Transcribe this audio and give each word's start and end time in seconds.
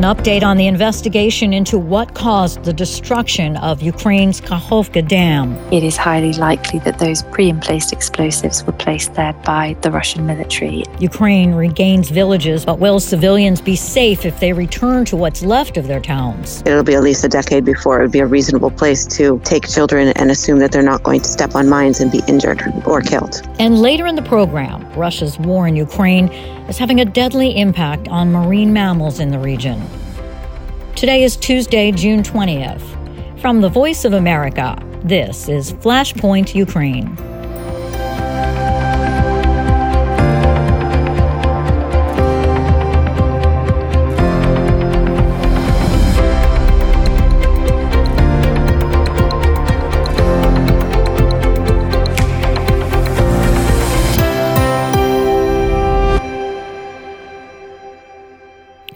An 0.00 0.16
update 0.16 0.42
on 0.42 0.56
the 0.56 0.66
investigation 0.66 1.52
into 1.52 1.76
what 1.76 2.14
caused 2.14 2.64
the 2.64 2.72
destruction 2.72 3.58
of 3.58 3.82
Ukraine's 3.82 4.40
Kakhovka 4.40 5.06
Dam. 5.06 5.58
It 5.70 5.84
is 5.84 5.94
highly 5.94 6.32
likely 6.32 6.78
that 6.78 6.98
those 6.98 7.22
pre 7.24 7.50
emplaced 7.50 7.92
explosives 7.92 8.64
were 8.64 8.72
placed 8.72 9.12
there 9.12 9.34
by 9.44 9.76
the 9.82 9.90
Russian 9.90 10.24
military. 10.24 10.84
Ukraine 11.00 11.52
regains 11.52 12.08
villages, 12.08 12.64
but 12.64 12.78
will 12.78 12.98
civilians 12.98 13.60
be 13.60 13.76
safe 13.76 14.24
if 14.24 14.40
they 14.40 14.54
return 14.54 15.04
to 15.04 15.18
what's 15.18 15.42
left 15.42 15.76
of 15.76 15.86
their 15.86 16.00
towns? 16.00 16.62
It'll 16.64 16.82
be 16.82 16.94
at 16.94 17.02
least 17.02 17.22
a 17.24 17.28
decade 17.28 17.66
before 17.66 17.98
it 17.98 18.04
would 18.04 18.12
be 18.12 18.20
a 18.20 18.26
reasonable 18.26 18.70
place 18.70 19.04
to 19.18 19.38
take 19.44 19.68
children 19.68 20.14
and 20.16 20.30
assume 20.30 20.60
that 20.60 20.72
they're 20.72 20.80
not 20.80 21.02
going 21.02 21.20
to 21.20 21.28
step 21.28 21.54
on 21.54 21.68
mines 21.68 22.00
and 22.00 22.10
be 22.10 22.22
injured 22.26 22.62
or 22.86 23.02
killed. 23.02 23.42
And 23.58 23.82
later 23.82 24.06
in 24.06 24.14
the 24.14 24.22
program, 24.22 24.90
Russia's 24.94 25.38
war 25.38 25.68
in 25.68 25.76
Ukraine 25.76 26.28
is 26.70 26.78
having 26.78 27.00
a 27.00 27.04
deadly 27.04 27.58
impact 27.58 28.08
on 28.08 28.32
marine 28.32 28.72
mammals 28.72 29.20
in 29.20 29.30
the 29.30 29.38
region. 29.38 29.89
Today 30.96 31.24
is 31.24 31.36
Tuesday, 31.36 31.92
June 31.92 32.22
20th. 32.22 33.40
From 33.40 33.62
the 33.62 33.70
Voice 33.70 34.04
of 34.04 34.12
America, 34.12 34.76
this 35.02 35.48
is 35.48 35.72
Flashpoint 35.74 36.54
Ukraine. 36.54 37.29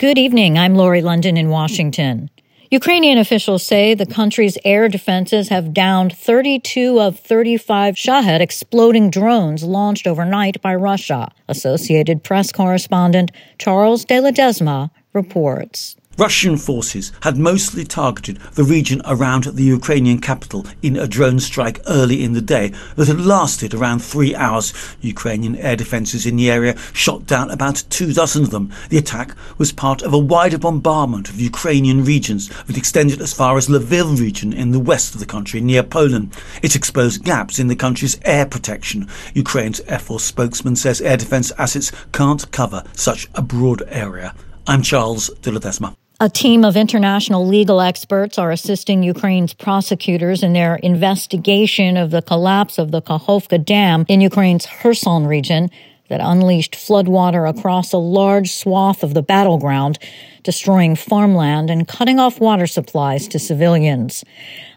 Good 0.04 0.18
evening. 0.18 0.58
I'm 0.58 0.74
Laurie 0.74 1.00
London 1.00 1.38
in 1.38 1.48
Washington. 1.48 2.28
Ukrainian 2.70 3.16
officials 3.16 3.62
say 3.62 3.94
the 3.94 4.04
country's 4.04 4.58
air 4.62 4.86
defenses 4.86 5.48
have 5.48 5.72
downed 5.72 6.14
32 6.14 7.00
of 7.00 7.18
35 7.18 7.96
Shahed 7.96 8.42
exploding 8.42 9.08
drones 9.08 9.64
launched 9.64 10.06
overnight 10.06 10.60
by 10.60 10.74
Russia. 10.74 11.32
Associated 11.48 12.22
Press 12.22 12.52
correspondent 12.52 13.32
Charles 13.56 14.04
de 14.04 14.16
Ledesma 14.16 14.90
reports. 15.14 15.96
Russian 16.16 16.56
forces 16.56 17.10
had 17.22 17.36
mostly 17.36 17.84
targeted 17.84 18.36
the 18.54 18.62
region 18.62 19.02
around 19.04 19.44
the 19.44 19.64
Ukrainian 19.64 20.20
capital 20.20 20.64
in 20.80 20.96
a 20.96 21.08
drone 21.08 21.40
strike 21.40 21.80
early 21.88 22.22
in 22.22 22.34
the 22.34 22.40
day 22.40 22.72
that 22.94 23.08
had 23.08 23.20
lasted 23.20 23.74
around 23.74 23.98
three 23.98 24.32
hours. 24.32 24.72
Ukrainian 25.00 25.56
air 25.56 25.74
defences 25.74 26.24
in 26.24 26.36
the 26.36 26.50
area 26.50 26.78
shot 26.92 27.26
down 27.26 27.50
about 27.50 27.82
two 27.90 28.12
dozen 28.12 28.44
of 28.44 28.50
them. 28.50 28.72
The 28.90 28.98
attack 28.98 29.34
was 29.58 29.72
part 29.72 30.02
of 30.02 30.12
a 30.12 30.18
wider 30.18 30.58
bombardment 30.58 31.28
of 31.28 31.40
Ukrainian 31.40 32.04
regions 32.04 32.48
that 32.66 32.78
extended 32.78 33.20
as 33.20 33.32
far 33.32 33.56
as 33.56 33.66
Lviv 33.66 34.20
region 34.20 34.52
in 34.52 34.70
the 34.70 34.78
west 34.78 35.14
of 35.14 35.20
the 35.20 35.26
country 35.26 35.60
near 35.60 35.82
Poland. 35.82 36.32
It 36.62 36.76
exposed 36.76 37.24
gaps 37.24 37.58
in 37.58 37.66
the 37.66 37.74
country's 37.74 38.20
air 38.24 38.46
protection. 38.46 39.08
Ukraine's 39.34 39.80
Air 39.88 39.98
Force 39.98 40.24
spokesman 40.24 40.76
says 40.76 41.00
air 41.00 41.16
defence 41.16 41.50
assets 41.58 41.90
can't 42.12 42.48
cover 42.52 42.84
such 42.92 43.28
a 43.34 43.42
broad 43.42 43.82
area. 43.88 44.32
I'm 44.66 44.82
Charles 44.82 45.28
de 45.42 45.50
Ledesma. 45.50 45.96
A 46.20 46.28
team 46.28 46.64
of 46.64 46.76
international 46.76 47.44
legal 47.44 47.80
experts 47.80 48.38
are 48.38 48.52
assisting 48.52 49.02
Ukraine's 49.02 49.52
prosecutors 49.52 50.44
in 50.44 50.52
their 50.52 50.76
investigation 50.76 51.96
of 51.96 52.12
the 52.12 52.22
collapse 52.22 52.78
of 52.78 52.92
the 52.92 53.02
Kakhovka 53.02 53.64
Dam 53.64 54.06
in 54.08 54.20
Ukraine's 54.20 54.64
Kherson 54.64 55.26
region 55.26 55.70
that 56.08 56.20
unleashed 56.20 56.74
floodwater 56.74 57.48
across 57.48 57.92
a 57.92 57.98
large 57.98 58.52
swath 58.52 59.02
of 59.02 59.14
the 59.14 59.22
battleground, 59.22 59.98
destroying 60.44 60.94
farmland 60.94 61.68
and 61.68 61.88
cutting 61.88 62.20
off 62.20 62.38
water 62.38 62.68
supplies 62.68 63.26
to 63.26 63.38
civilians. 63.40 64.22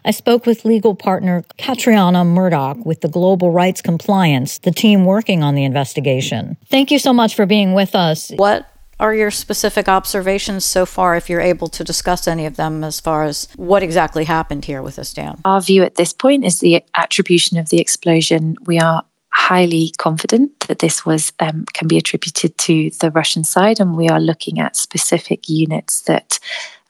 I 0.04 0.10
spoke 0.10 0.44
with 0.44 0.64
legal 0.64 0.96
partner 0.96 1.44
Catriona 1.56 2.24
Murdoch 2.24 2.84
with 2.84 3.02
the 3.02 3.08
Global 3.08 3.52
Rights 3.52 3.80
Compliance, 3.80 4.58
the 4.58 4.72
team 4.72 5.04
working 5.04 5.44
on 5.44 5.54
the 5.54 5.64
investigation. 5.64 6.56
Thank 6.66 6.90
you 6.90 6.98
so 6.98 7.12
much 7.12 7.36
for 7.36 7.46
being 7.46 7.74
with 7.74 7.94
us. 7.94 8.32
What 8.34 8.66
are 9.00 9.14
your 9.14 9.30
specific 9.30 9.88
observations 9.88 10.64
so 10.64 10.84
far, 10.86 11.16
if 11.16 11.30
you're 11.30 11.40
able 11.40 11.68
to 11.68 11.84
discuss 11.84 12.26
any 12.26 12.46
of 12.46 12.56
them, 12.56 12.82
as 12.84 13.00
far 13.00 13.24
as 13.24 13.48
what 13.56 13.82
exactly 13.82 14.24
happened 14.24 14.64
here 14.64 14.82
with 14.82 14.96
this 14.96 15.12
dam? 15.14 15.40
Our 15.44 15.60
view 15.60 15.82
at 15.82 15.94
this 15.94 16.12
point 16.12 16.44
is 16.44 16.60
the 16.60 16.84
attribution 16.94 17.58
of 17.58 17.68
the 17.68 17.80
explosion. 17.80 18.56
We 18.66 18.78
are 18.78 19.04
highly 19.30 19.92
confident 19.98 20.58
that 20.66 20.80
this 20.80 21.06
was 21.06 21.32
um, 21.38 21.64
can 21.72 21.86
be 21.86 21.96
attributed 21.96 22.58
to 22.58 22.90
the 23.00 23.10
Russian 23.10 23.44
side, 23.44 23.80
and 23.80 23.96
we 23.96 24.08
are 24.08 24.20
looking 24.20 24.58
at 24.58 24.76
specific 24.76 25.48
units 25.48 26.02
that 26.02 26.38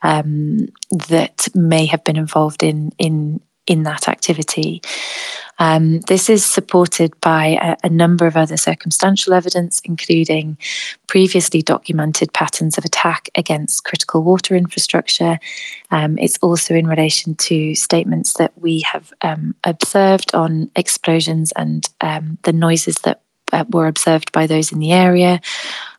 um, 0.02 0.68
that 1.08 1.48
may 1.54 1.86
have 1.86 2.04
been 2.04 2.16
involved 2.16 2.62
in 2.62 2.92
in 2.98 3.40
in 3.68 3.84
that 3.84 4.08
activity. 4.08 4.82
Um, 5.60 6.00
this 6.02 6.30
is 6.30 6.44
supported 6.44 7.18
by 7.20 7.58
a, 7.60 7.76
a, 7.86 7.88
number 7.88 8.26
of 8.26 8.36
other 8.36 8.56
circumstantial 8.56 9.34
evidence, 9.34 9.80
including 9.84 10.56
previously 11.08 11.62
documented 11.62 12.32
patterns 12.32 12.78
of 12.78 12.84
attack 12.84 13.28
against 13.34 13.84
critical 13.84 14.22
water 14.22 14.54
infrastructure. 14.54 15.40
Um, 15.90 16.16
it's 16.18 16.38
also 16.38 16.74
in 16.74 16.86
relation 16.86 17.34
to 17.34 17.74
statements 17.74 18.34
that 18.34 18.52
we 18.56 18.80
have 18.82 19.12
um, 19.22 19.56
observed 19.64 20.32
on 20.32 20.70
explosions 20.76 21.52
and 21.56 21.88
um, 22.00 22.38
the 22.44 22.52
noises 22.52 22.96
that 23.02 23.22
uh, 23.52 23.64
were 23.70 23.86
observed 23.86 24.30
by 24.32 24.46
those 24.46 24.72
in 24.72 24.78
the 24.78 24.92
area. 24.92 25.40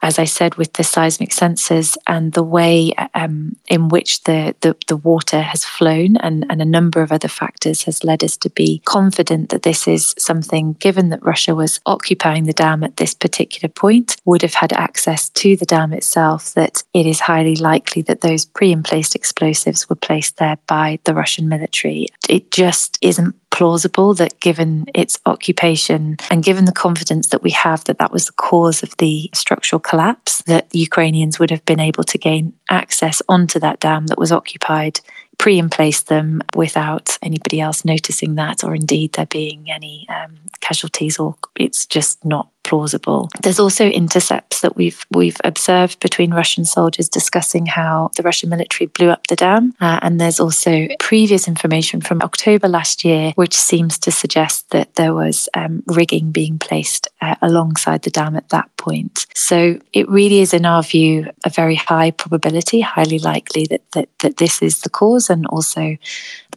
As 0.01 0.17
I 0.17 0.23
said, 0.23 0.55
with 0.55 0.73
the 0.73 0.83
seismic 0.83 1.31
sensors 1.31 1.97
and 2.07 2.31
the 2.31 2.43
way 2.43 2.93
um, 3.13 3.57
in 3.67 3.89
which 3.89 4.23
the, 4.23 4.55
the, 4.61 4.75
the, 4.87 4.95
water 4.95 5.41
has 5.41 5.65
flown 5.65 6.17
and, 6.17 6.45
and 6.49 6.61
a 6.61 6.65
number 6.65 7.01
of 7.01 7.11
other 7.11 7.27
factors 7.27 7.83
has 7.83 8.03
led 8.03 8.23
us 8.23 8.37
to 8.37 8.49
be 8.49 8.81
confident 8.85 9.49
that 9.49 9.63
this 9.63 9.87
is 9.87 10.15
something, 10.17 10.73
given 10.73 11.09
that 11.09 11.23
Russia 11.23 11.53
was 11.53 11.79
occupying 11.85 12.45
the 12.45 12.53
dam 12.53 12.83
at 12.83 12.97
this 12.97 13.13
particular 13.13 13.69
point, 13.69 14.15
would 14.25 14.41
have 14.41 14.53
had 14.53 14.71
access 14.73 15.29
to 15.29 15.57
the 15.57 15.65
dam 15.65 15.93
itself, 15.93 16.53
that 16.53 16.83
it 16.93 17.05
is 17.05 17.21
highly 17.21 17.55
likely 17.55 18.01
that 18.03 18.21
those 18.21 18.45
pre 18.45 18.71
emplaced 18.71 19.15
explosives 19.15 19.89
were 19.89 19.95
placed 19.95 20.37
there 20.37 20.57
by 20.67 20.99
the 21.03 21.13
Russian 21.13 21.49
military. 21.49 22.07
It 22.29 22.51
just 22.51 22.97
isn't 23.01 23.35
plausible 23.51 24.13
that 24.13 24.39
given 24.39 24.85
its 24.93 25.19
occupation 25.25 26.17
and 26.29 26.43
given 26.43 26.65
the 26.65 26.71
confidence 26.71 27.27
that 27.27 27.43
we 27.43 27.51
have 27.51 27.83
that 27.85 27.97
that 27.97 28.11
was 28.11 28.27
the 28.27 28.31
cause 28.33 28.83
of 28.83 28.95
the 28.97 29.29
structural 29.33 29.79
collapse, 29.89 30.43
that 30.43 30.67
Ukrainians 30.73 31.39
would 31.39 31.49
have 31.49 31.65
been 31.65 31.79
able 31.79 32.03
to 32.03 32.17
gain 32.17 32.53
access 32.69 33.21
onto 33.27 33.59
that 33.59 33.79
dam 33.79 34.05
that 34.07 34.19
was 34.19 34.31
occupied 34.31 34.99
pre 35.39 35.57
and 35.57 35.71
place 35.71 36.01
them 36.03 36.41
without 36.55 37.17
anybody 37.23 37.59
else 37.59 37.83
noticing 37.83 38.35
that, 38.35 38.63
or 38.63 38.75
indeed 38.75 39.13
there 39.13 39.25
being 39.25 39.71
any 39.71 40.05
um, 40.09 40.37
casualties, 40.59 41.17
or 41.17 41.35
it's 41.55 41.87
just 41.87 42.23
not 42.23 42.49
plausible. 42.69 43.29
There's 43.41 43.59
also 43.59 43.85
intercepts 43.85 44.61
that 44.61 44.75
we've 44.75 45.03
we've 45.11 45.41
observed 45.43 45.99
between 45.99 46.33
Russian 46.33 46.65
soldiers 46.65 47.09
discussing 47.09 47.65
how 47.65 48.11
the 48.15 48.23
Russian 48.23 48.49
military 48.49 48.87
blew 48.87 49.09
up 49.09 49.25
the 49.27 49.35
dam, 49.35 49.73
uh, 49.81 49.99
and 50.03 50.21
there's 50.21 50.39
also 50.39 50.87
previous 50.99 51.47
information 51.47 51.99
from 51.99 52.21
October 52.21 52.67
last 52.67 53.03
year 53.03 53.33
which 53.35 53.55
seems 53.57 53.97
to 53.99 54.11
suggest 54.11 54.69
that 54.69 54.95
there 54.95 55.15
was 55.15 55.49
um, 55.55 55.81
rigging 55.87 56.31
being 56.31 56.59
placed 56.59 57.07
uh, 57.21 57.35
alongside 57.41 58.03
the 58.03 58.11
dam 58.11 58.35
at 58.35 58.49
that 58.49 58.69
point. 58.77 59.25
So 59.33 59.79
it 59.93 60.07
really 60.07 60.39
is, 60.39 60.53
in 60.53 60.65
our 60.65 60.83
view, 60.83 61.29
a 61.43 61.49
very 61.49 61.75
high 61.75 62.11
probability, 62.11 62.81
highly 62.81 63.19
likely 63.19 63.65
that 63.71 63.81
that, 63.93 64.09
that 64.19 64.37
this 64.37 64.61
is 64.61 64.81
the 64.81 64.89
cause, 64.89 65.29
and 65.29 65.47
also 65.47 65.97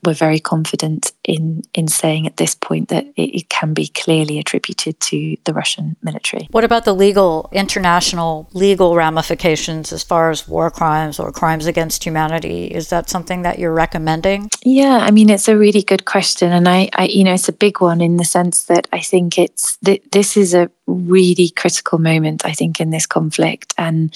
we're 0.04 0.14
very 0.14 0.40
confident 0.40 1.12
in 1.24 1.62
in 1.74 1.88
saying 1.88 2.26
at 2.26 2.36
this 2.36 2.54
point 2.54 2.88
that 2.88 3.06
it, 3.16 3.30
it, 3.40 3.48
can 3.48 3.72
be 3.72 3.86
clearly 3.86 4.38
attributed 4.38 4.98
to 5.00 5.36
the 5.44 5.52
Russian 5.52 5.96
military. 6.02 6.48
What 6.50 6.64
about 6.64 6.84
the 6.84 6.94
legal 6.94 7.48
international 7.52 8.48
legal 8.52 8.96
ramifications 8.96 9.92
as 9.92 10.02
far 10.02 10.30
as 10.30 10.48
war 10.48 10.70
crimes 10.70 11.18
or 11.18 11.32
crimes 11.32 11.66
against 11.66 12.04
humanity? 12.04 12.66
Is 12.66 12.88
that 12.88 13.08
something 13.08 13.42
that 13.42 13.58
you're 13.58 13.74
recommending? 13.74 14.50
Yeah, 14.62 14.98
I 15.00 15.10
mean 15.10 15.30
it's 15.30 15.48
a 15.48 15.56
really 15.56 15.82
good 15.82 16.04
question, 16.04 16.52
and 16.52 16.68
I, 16.68 16.88
I 16.94 17.04
you 17.06 17.24
know 17.24 17.34
it's 17.34 17.48
a 17.48 17.52
big 17.52 17.80
one 17.80 18.00
in 18.00 18.16
the 18.16 18.24
sense 18.24 18.64
that 18.64 18.88
I 18.92 19.00
think 19.00 19.38
it's 19.38 19.76
th- 19.78 20.02
this 20.10 20.36
is 20.36 20.54
a 20.54 20.70
really 20.86 21.50
critical 21.50 21.98
moment, 21.98 22.44
I 22.44 22.52
think, 22.52 22.80
in 22.80 22.90
this 22.90 23.06
conflict. 23.06 23.74
And 23.78 24.14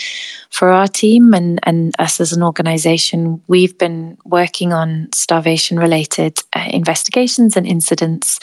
for 0.51 0.71
our 0.71 0.89
team 0.89 1.35
and, 1.35 1.61
and 1.63 1.95
us 1.99 2.21
as 2.21 2.33
an 2.33 2.43
organization, 2.43 3.41
we've 3.47 3.77
been 3.79 4.19
working 4.25 4.73
on 4.73 5.09
starvation 5.15 5.79
related 5.79 6.39
uh, 6.55 6.69
investigations 6.71 7.57
and 7.57 7.67
incidents 7.67 8.41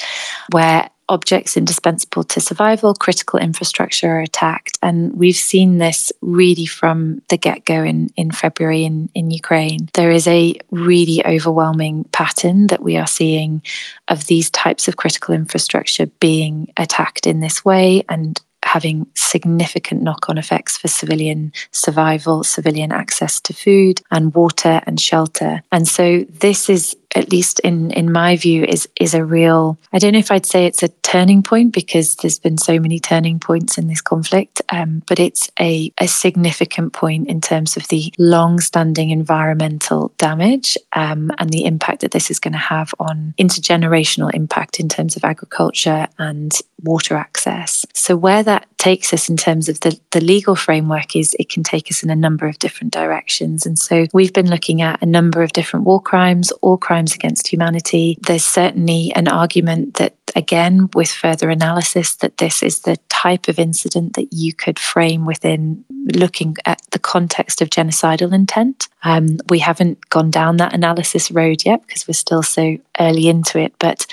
where 0.51 0.89
objects 1.09 1.57
indispensable 1.57 2.23
to 2.23 2.39
survival, 2.39 2.93
critical 2.93 3.39
infrastructure 3.39 4.09
are 4.09 4.21
attacked. 4.21 4.77
And 4.81 5.13
we've 5.17 5.35
seen 5.35 5.77
this 5.77 6.11
really 6.21 6.65
from 6.65 7.21
the 7.29 7.37
get 7.37 7.65
go 7.65 7.83
in, 7.83 8.09
in 8.15 8.31
February 8.31 8.83
in, 8.83 9.09
in 9.13 9.31
Ukraine. 9.31 9.89
There 9.93 10.11
is 10.11 10.27
a 10.27 10.55
really 10.71 11.25
overwhelming 11.25 12.05
pattern 12.11 12.67
that 12.67 12.83
we 12.83 12.97
are 12.97 13.07
seeing 13.07 13.61
of 14.07 14.27
these 14.27 14.49
types 14.49 14.87
of 14.87 14.97
critical 14.97 15.33
infrastructure 15.33 16.07
being 16.19 16.71
attacked 16.77 17.27
in 17.27 17.39
this 17.39 17.63
way 17.63 18.03
and 18.09 18.41
having 18.63 19.05
significant 19.13 20.01
knock 20.01 20.29
on 20.29 20.37
effects 20.37 20.77
for 20.77 20.87
civilian 20.87 21.51
survival, 21.71 22.43
civilian 22.43 22.91
access 22.91 23.39
to 23.41 23.53
food 23.53 24.01
and 24.09 24.33
water 24.33 24.81
and 24.85 24.99
shelter. 24.99 25.61
And 25.71 25.87
so 25.87 26.25
this 26.29 26.69
is 26.69 26.95
at 27.15 27.31
least 27.31 27.59
in 27.61 27.91
in 27.91 28.11
my 28.11 28.35
view 28.35 28.63
is 28.63 28.87
is 28.99 29.13
a 29.13 29.23
real 29.23 29.77
i 29.91 29.99
don't 29.99 30.13
know 30.13 30.19
if 30.19 30.31
i'd 30.31 30.45
say 30.45 30.65
it's 30.65 30.83
a 30.83 30.87
turning 31.03 31.43
point 31.43 31.73
because 31.73 32.15
there's 32.17 32.39
been 32.39 32.57
so 32.57 32.79
many 32.79 32.99
turning 32.99 33.39
points 33.39 33.77
in 33.77 33.87
this 33.87 34.01
conflict 34.01 34.61
um, 34.69 35.03
but 35.07 35.19
it's 35.19 35.51
a, 35.59 35.91
a 35.99 36.07
significant 36.07 36.93
point 36.93 37.27
in 37.27 37.39
terms 37.41 37.77
of 37.77 37.87
the 37.89 38.11
long-standing 38.17 39.11
environmental 39.11 40.11
damage 40.17 40.77
um, 40.93 41.31
and 41.37 41.51
the 41.51 41.65
impact 41.65 42.01
that 42.01 42.11
this 42.11 42.31
is 42.31 42.39
going 42.39 42.53
to 42.53 42.57
have 42.57 42.93
on 42.99 43.33
intergenerational 43.37 44.33
impact 44.33 44.79
in 44.79 44.89
terms 44.89 45.15
of 45.15 45.23
agriculture 45.23 46.07
and 46.17 46.59
water 46.81 47.15
access. 47.15 47.85
So 47.93 48.15
where 48.15 48.43
that 48.43 48.67
takes 48.83 49.13
us 49.13 49.29
in 49.29 49.37
terms 49.37 49.69
of 49.69 49.79
the, 49.79 49.97
the 50.11 50.21
legal 50.21 50.55
framework 50.55 51.15
is 51.15 51.35
it 51.39 51.49
can 51.49 51.63
take 51.63 51.89
us 51.89 52.03
in 52.03 52.09
a 52.09 52.15
number 52.15 52.47
of 52.47 52.59
different 52.59 52.91
directions 52.91 53.65
and 53.65 53.79
so 53.79 54.05
we've 54.13 54.33
been 54.33 54.49
looking 54.49 54.81
at 54.81 55.01
a 55.01 55.05
number 55.05 55.41
of 55.41 55.53
different 55.53 55.85
war 55.85 56.01
crimes 56.01 56.51
all 56.61 56.77
crimes 56.77 57.13
against 57.13 57.47
humanity. 57.47 58.17
There's 58.21 58.45
certainly 58.45 59.11
an 59.15 59.27
argument 59.27 59.95
that, 59.95 60.15
again, 60.35 60.89
with 60.93 61.11
further 61.11 61.49
analysis, 61.49 62.15
that 62.15 62.37
this 62.37 62.63
is 62.63 62.79
the 62.79 62.97
type 63.09 63.47
of 63.47 63.59
incident 63.59 64.13
that 64.13 64.33
you 64.33 64.53
could 64.53 64.79
frame 64.79 65.25
within 65.25 65.83
looking 66.15 66.55
at 66.65 66.81
the 66.91 66.99
context 66.99 67.61
of 67.61 67.69
genocidal 67.69 68.33
intent. 68.33 68.87
Um, 69.03 69.37
we 69.49 69.59
haven't 69.59 70.09
gone 70.09 70.31
down 70.31 70.57
that 70.57 70.73
analysis 70.73 71.31
road 71.31 71.65
yet 71.65 71.85
because 71.85 72.07
we're 72.07 72.13
still 72.13 72.43
so 72.43 72.77
early 72.99 73.27
into 73.27 73.59
it, 73.59 73.73
but 73.79 74.05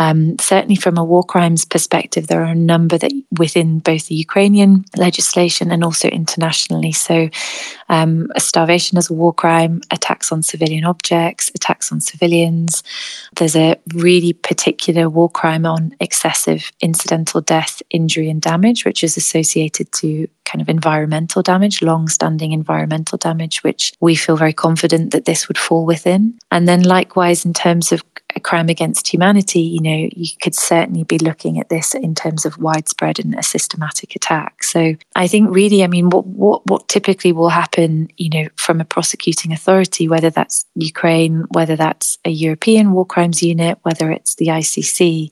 um, 0.00 0.38
certainly, 0.38 0.76
from 0.76 0.96
a 0.96 1.04
war 1.04 1.22
crimes 1.22 1.66
perspective, 1.66 2.26
there 2.26 2.40
are 2.40 2.52
a 2.52 2.54
number 2.54 2.96
that 2.96 3.12
within 3.38 3.80
both 3.80 4.06
the 4.06 4.14
Ukrainian 4.14 4.86
legislation 4.96 5.70
and 5.70 5.84
also 5.84 6.08
internationally. 6.08 6.90
So, 6.90 7.28
um, 7.90 8.28
starvation 8.38 8.96
as 8.96 9.10
a 9.10 9.12
war 9.12 9.34
crime, 9.34 9.82
attacks 9.90 10.32
on 10.32 10.42
civilian 10.42 10.86
objects, 10.86 11.50
attacks 11.54 11.92
on 11.92 12.00
civilians. 12.00 12.82
There's 13.36 13.54
a 13.54 13.76
really 13.92 14.32
particular 14.32 15.10
war 15.10 15.28
crime 15.28 15.66
on 15.66 15.94
excessive 16.00 16.72
incidental 16.80 17.42
death, 17.42 17.82
injury, 17.90 18.30
and 18.30 18.40
damage, 18.40 18.86
which 18.86 19.04
is 19.04 19.18
associated 19.18 19.92
to 20.00 20.26
kind 20.46 20.62
of 20.62 20.70
environmental 20.70 21.42
damage, 21.42 21.82
long 21.82 22.08
standing 22.08 22.52
environmental 22.52 23.18
damage, 23.18 23.62
which 23.62 23.92
we 24.00 24.14
feel 24.14 24.38
very 24.38 24.54
confident 24.54 25.12
that 25.12 25.26
this 25.26 25.46
would 25.46 25.58
fall 25.58 25.84
within. 25.84 26.38
And 26.50 26.66
then, 26.66 26.84
likewise, 26.84 27.44
in 27.44 27.52
terms 27.52 27.92
of 27.92 28.02
a 28.36 28.40
crime 28.40 28.68
against 28.68 29.12
humanity, 29.12 29.60
you 29.60 29.80
know, 29.80 30.08
you 30.14 30.28
could 30.40 30.54
certainly 30.54 31.04
be 31.04 31.18
looking 31.18 31.58
at 31.58 31.68
this 31.68 31.94
in 31.94 32.14
terms 32.14 32.44
of 32.44 32.58
widespread 32.58 33.18
and 33.18 33.34
a 33.34 33.42
systematic 33.42 34.16
attack. 34.16 34.62
So 34.62 34.94
I 35.16 35.26
think 35.26 35.54
really, 35.54 35.82
I 35.82 35.86
mean, 35.86 36.10
what 36.10 36.26
what 36.26 36.66
what 36.66 36.88
typically 36.88 37.32
will 37.32 37.48
happen, 37.48 38.08
you 38.16 38.30
know, 38.30 38.48
from 38.56 38.80
a 38.80 38.84
prosecuting 38.84 39.52
authority, 39.52 40.08
whether 40.08 40.30
that's 40.30 40.66
Ukraine, 40.74 41.44
whether 41.50 41.76
that's 41.76 42.18
a 42.24 42.30
European 42.30 42.92
war 42.92 43.06
crimes 43.06 43.42
unit, 43.42 43.78
whether 43.82 44.10
it's 44.10 44.34
the 44.36 44.46
ICC, 44.46 45.30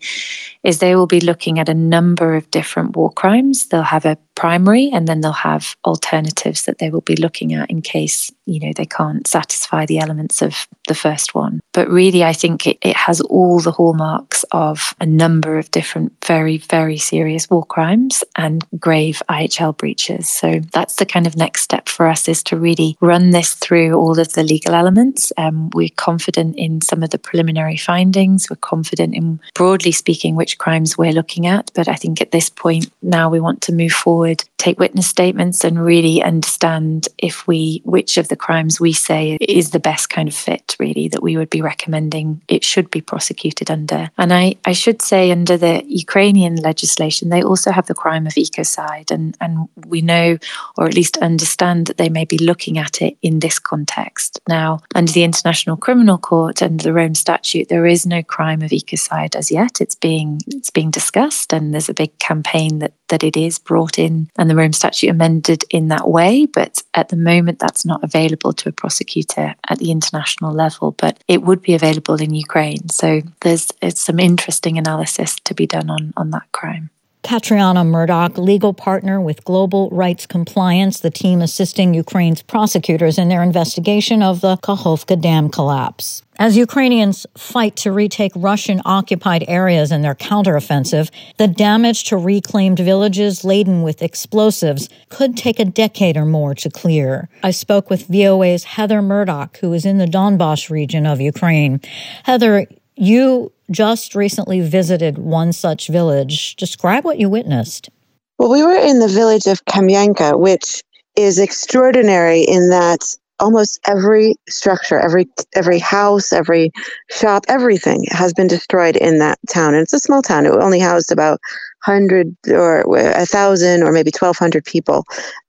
is 0.62 0.78
they 0.78 0.96
will 0.96 1.06
be 1.06 1.20
looking 1.20 1.58
at 1.58 1.68
a 1.68 1.74
number 1.74 2.34
of 2.34 2.50
different 2.50 2.96
war 2.96 3.12
crimes. 3.12 3.66
They'll 3.66 3.82
have 3.82 4.04
a 4.04 4.18
primary 4.34 4.88
and 4.92 5.08
then 5.08 5.20
they'll 5.20 5.32
have 5.32 5.74
alternatives 5.84 6.62
that 6.62 6.78
they 6.78 6.90
will 6.90 7.00
be 7.00 7.16
looking 7.16 7.52
at 7.54 7.68
in 7.70 7.82
case 7.82 8.30
you 8.48 8.60
know 8.60 8.72
they 8.74 8.86
can't 8.86 9.26
satisfy 9.26 9.86
the 9.86 9.98
elements 9.98 10.42
of 10.42 10.66
the 10.86 10.94
first 10.94 11.34
one. 11.34 11.60
But 11.72 11.88
really 11.88 12.24
i 12.24 12.32
think 12.32 12.66
it, 12.66 12.78
it 12.82 12.96
has 12.96 13.20
all 13.20 13.60
the 13.60 13.72
hallmarks 13.72 14.44
of 14.52 14.94
a 15.00 15.06
number 15.06 15.58
of 15.58 15.70
different 15.70 16.12
very 16.24 16.58
very 16.58 16.98
serious 16.98 17.48
war 17.50 17.64
crimes 17.64 18.24
and 18.36 18.64
grave 18.78 19.22
IHL 19.28 19.76
breaches. 19.76 20.28
So 20.28 20.60
that's 20.72 20.96
the 20.96 21.06
kind 21.06 21.26
of 21.26 21.36
next 21.36 21.62
step 21.62 21.88
for 21.88 22.06
us 22.06 22.28
is 22.28 22.42
to 22.44 22.56
really 22.56 22.96
run 23.00 23.30
this 23.30 23.54
through 23.54 23.94
all 23.94 24.18
of 24.18 24.32
the 24.32 24.42
legal 24.42 24.74
elements. 24.74 25.32
Um, 25.36 25.70
we're 25.70 25.88
confident 25.96 26.56
in 26.56 26.80
some 26.80 27.02
of 27.02 27.10
the 27.10 27.18
preliminary 27.18 27.76
findings. 27.76 28.48
We're 28.48 28.56
confident 28.56 29.14
in 29.14 29.40
broadly 29.54 29.92
speaking 29.92 30.36
which 30.36 30.58
crimes 30.58 30.96
we're 30.96 31.12
looking 31.12 31.46
at. 31.46 31.70
But 31.74 31.88
i 31.88 31.94
think 31.94 32.20
at 32.20 32.30
this 32.30 32.48
point 32.48 32.90
now 33.02 33.28
we 33.30 33.40
want 33.40 33.62
to 33.62 33.72
move 33.72 33.92
forward 33.92 34.44
take 34.58 34.78
witness 34.78 35.06
statements 35.06 35.64
and 35.64 35.82
really 35.82 36.22
understand 36.22 37.08
if 37.16 37.46
we 37.46 37.80
which 37.84 38.18
of 38.18 38.28
the 38.28 38.36
crimes 38.38 38.80
we 38.80 38.92
say 38.92 39.36
is 39.40 39.70
the 39.70 39.80
best 39.80 40.10
kind 40.10 40.28
of 40.28 40.34
fit 40.34 40.76
really 40.78 41.08
that 41.08 41.22
we 41.22 41.36
would 41.36 41.50
be 41.50 41.62
recommending. 41.62 42.42
It 42.48 42.64
should 42.64 42.90
be 42.90 43.00
prosecuted 43.00 43.70
under. 43.70 44.10
And 44.18 44.32
i 44.32 44.56
i 44.64 44.72
should 44.72 45.02
say 45.02 45.30
under 45.30 45.56
the 45.56 45.82
ukrainian 45.86 46.56
legislation 46.56 47.28
they 47.28 47.42
also 47.42 47.70
have 47.70 47.86
the 47.86 47.94
crime 47.94 48.26
of 48.26 48.34
ecocide. 48.34 49.10
And 49.10 49.36
and 49.40 49.68
we 49.86 50.00
know 50.02 50.38
or 50.76 50.86
at 50.86 50.94
least 50.94 51.16
understand 51.18 51.86
that 51.86 51.96
they 51.96 52.08
may 52.08 52.24
be 52.24 52.38
looking 52.38 52.78
at 52.78 53.02
it 53.02 53.16
in 53.22 53.40
this 53.40 53.58
context. 53.58 54.40
Now 54.48 54.80
under 54.94 55.12
the 55.12 55.24
international 55.24 55.76
criminal 55.76 56.18
court 56.18 56.62
and 56.62 56.80
the 56.80 56.92
rome 56.92 57.14
statute 57.14 57.68
there 57.68 57.86
is 57.86 58.06
no 58.06 58.22
crime 58.22 58.62
of 58.62 58.70
ecocide 58.70 59.34
as 59.34 59.50
yet. 59.50 59.80
It's 59.80 59.94
being 59.94 60.40
it's 60.46 60.70
being 60.70 60.90
discussed 60.90 61.52
and 61.52 61.72
there's 61.72 61.88
a 61.88 61.94
big 61.94 62.18
campaign 62.18 62.78
that 62.78 62.92
that 63.08 63.24
it 63.24 63.36
is 63.36 63.58
brought 63.58 63.98
in 63.98 64.30
and 64.36 64.48
the 64.48 64.56
Rome 64.56 64.72
Statute 64.72 65.10
amended 65.10 65.64
in 65.70 65.88
that 65.88 66.08
way. 66.08 66.46
But 66.46 66.82
at 66.94 67.08
the 67.08 67.16
moment, 67.16 67.58
that's 67.58 67.84
not 67.84 68.02
available 68.04 68.52
to 68.54 68.68
a 68.68 68.72
prosecutor 68.72 69.54
at 69.68 69.78
the 69.78 69.90
international 69.90 70.52
level, 70.52 70.92
but 70.92 71.22
it 71.28 71.42
would 71.42 71.62
be 71.62 71.74
available 71.74 72.20
in 72.20 72.34
Ukraine. 72.34 72.88
So 72.88 73.22
there's 73.40 73.72
some 73.94 74.18
interesting 74.18 74.78
analysis 74.78 75.36
to 75.44 75.54
be 75.54 75.66
done 75.66 75.90
on, 75.90 76.12
on 76.16 76.30
that 76.30 76.50
crime. 76.52 76.90
Catriona 77.28 77.84
Murdoch, 77.84 78.38
legal 78.38 78.72
partner 78.72 79.20
with 79.20 79.44
Global 79.44 79.90
Rights 79.90 80.24
Compliance, 80.24 81.00
the 81.00 81.10
team 81.10 81.42
assisting 81.42 81.92
Ukraine's 81.92 82.40
prosecutors 82.40 83.18
in 83.18 83.28
their 83.28 83.42
investigation 83.42 84.22
of 84.22 84.40
the 84.40 84.56
Kakhovka 84.56 85.20
Dam 85.20 85.50
collapse. 85.50 86.22
As 86.38 86.56
Ukrainians 86.56 87.26
fight 87.36 87.76
to 87.76 87.92
retake 87.92 88.32
Russian 88.34 88.80
occupied 88.86 89.44
areas 89.46 89.92
in 89.92 90.00
their 90.00 90.14
counteroffensive, 90.14 91.10
the 91.36 91.46
damage 91.46 92.04
to 92.04 92.16
reclaimed 92.16 92.78
villages 92.78 93.44
laden 93.44 93.82
with 93.82 94.00
explosives 94.00 94.88
could 95.10 95.36
take 95.36 95.58
a 95.58 95.66
decade 95.66 96.16
or 96.16 96.24
more 96.24 96.54
to 96.54 96.70
clear. 96.70 97.28
I 97.42 97.50
spoke 97.50 97.90
with 97.90 98.08
VOA's 98.08 98.64
Heather 98.64 99.02
Murdock, 99.02 99.58
who 99.58 99.74
is 99.74 99.84
in 99.84 99.98
the 99.98 100.06
Donbass 100.06 100.70
region 100.70 101.04
of 101.04 101.20
Ukraine. 101.20 101.82
Heather, 102.22 102.66
you 102.98 103.52
just 103.70 104.14
recently 104.14 104.60
visited 104.60 105.18
one 105.18 105.52
such 105.52 105.88
village. 105.88 106.56
Describe 106.56 107.04
what 107.04 107.18
you 107.18 107.28
witnessed. 107.28 107.90
Well, 108.38 108.50
we 108.50 108.62
were 108.62 108.74
in 108.74 109.00
the 109.00 109.08
village 109.08 109.46
of 109.46 109.64
Kamyanka, 109.64 110.38
which 110.38 110.82
is 111.16 111.38
extraordinary 111.38 112.42
in 112.42 112.70
that 112.70 113.04
almost 113.40 113.80
every 113.86 114.34
structure, 114.48 114.98
every 114.98 115.26
every 115.54 115.78
house, 115.78 116.32
every 116.32 116.70
shop, 117.10 117.44
everything 117.48 118.04
has 118.10 118.32
been 118.32 118.46
destroyed 118.46 118.96
in 118.96 119.18
that 119.18 119.38
town. 119.48 119.74
And 119.74 119.82
it's 119.82 119.92
a 119.92 119.98
small 119.98 120.22
town. 120.22 120.46
It 120.46 120.50
only 120.50 120.80
housed 120.80 121.12
about 121.12 121.40
hundred 121.82 122.36
or 122.48 122.84
a 122.96 123.26
thousand 123.26 123.82
or 123.82 123.92
maybe 123.92 124.10
twelve 124.10 124.36
hundred 124.36 124.64
people 124.64 125.04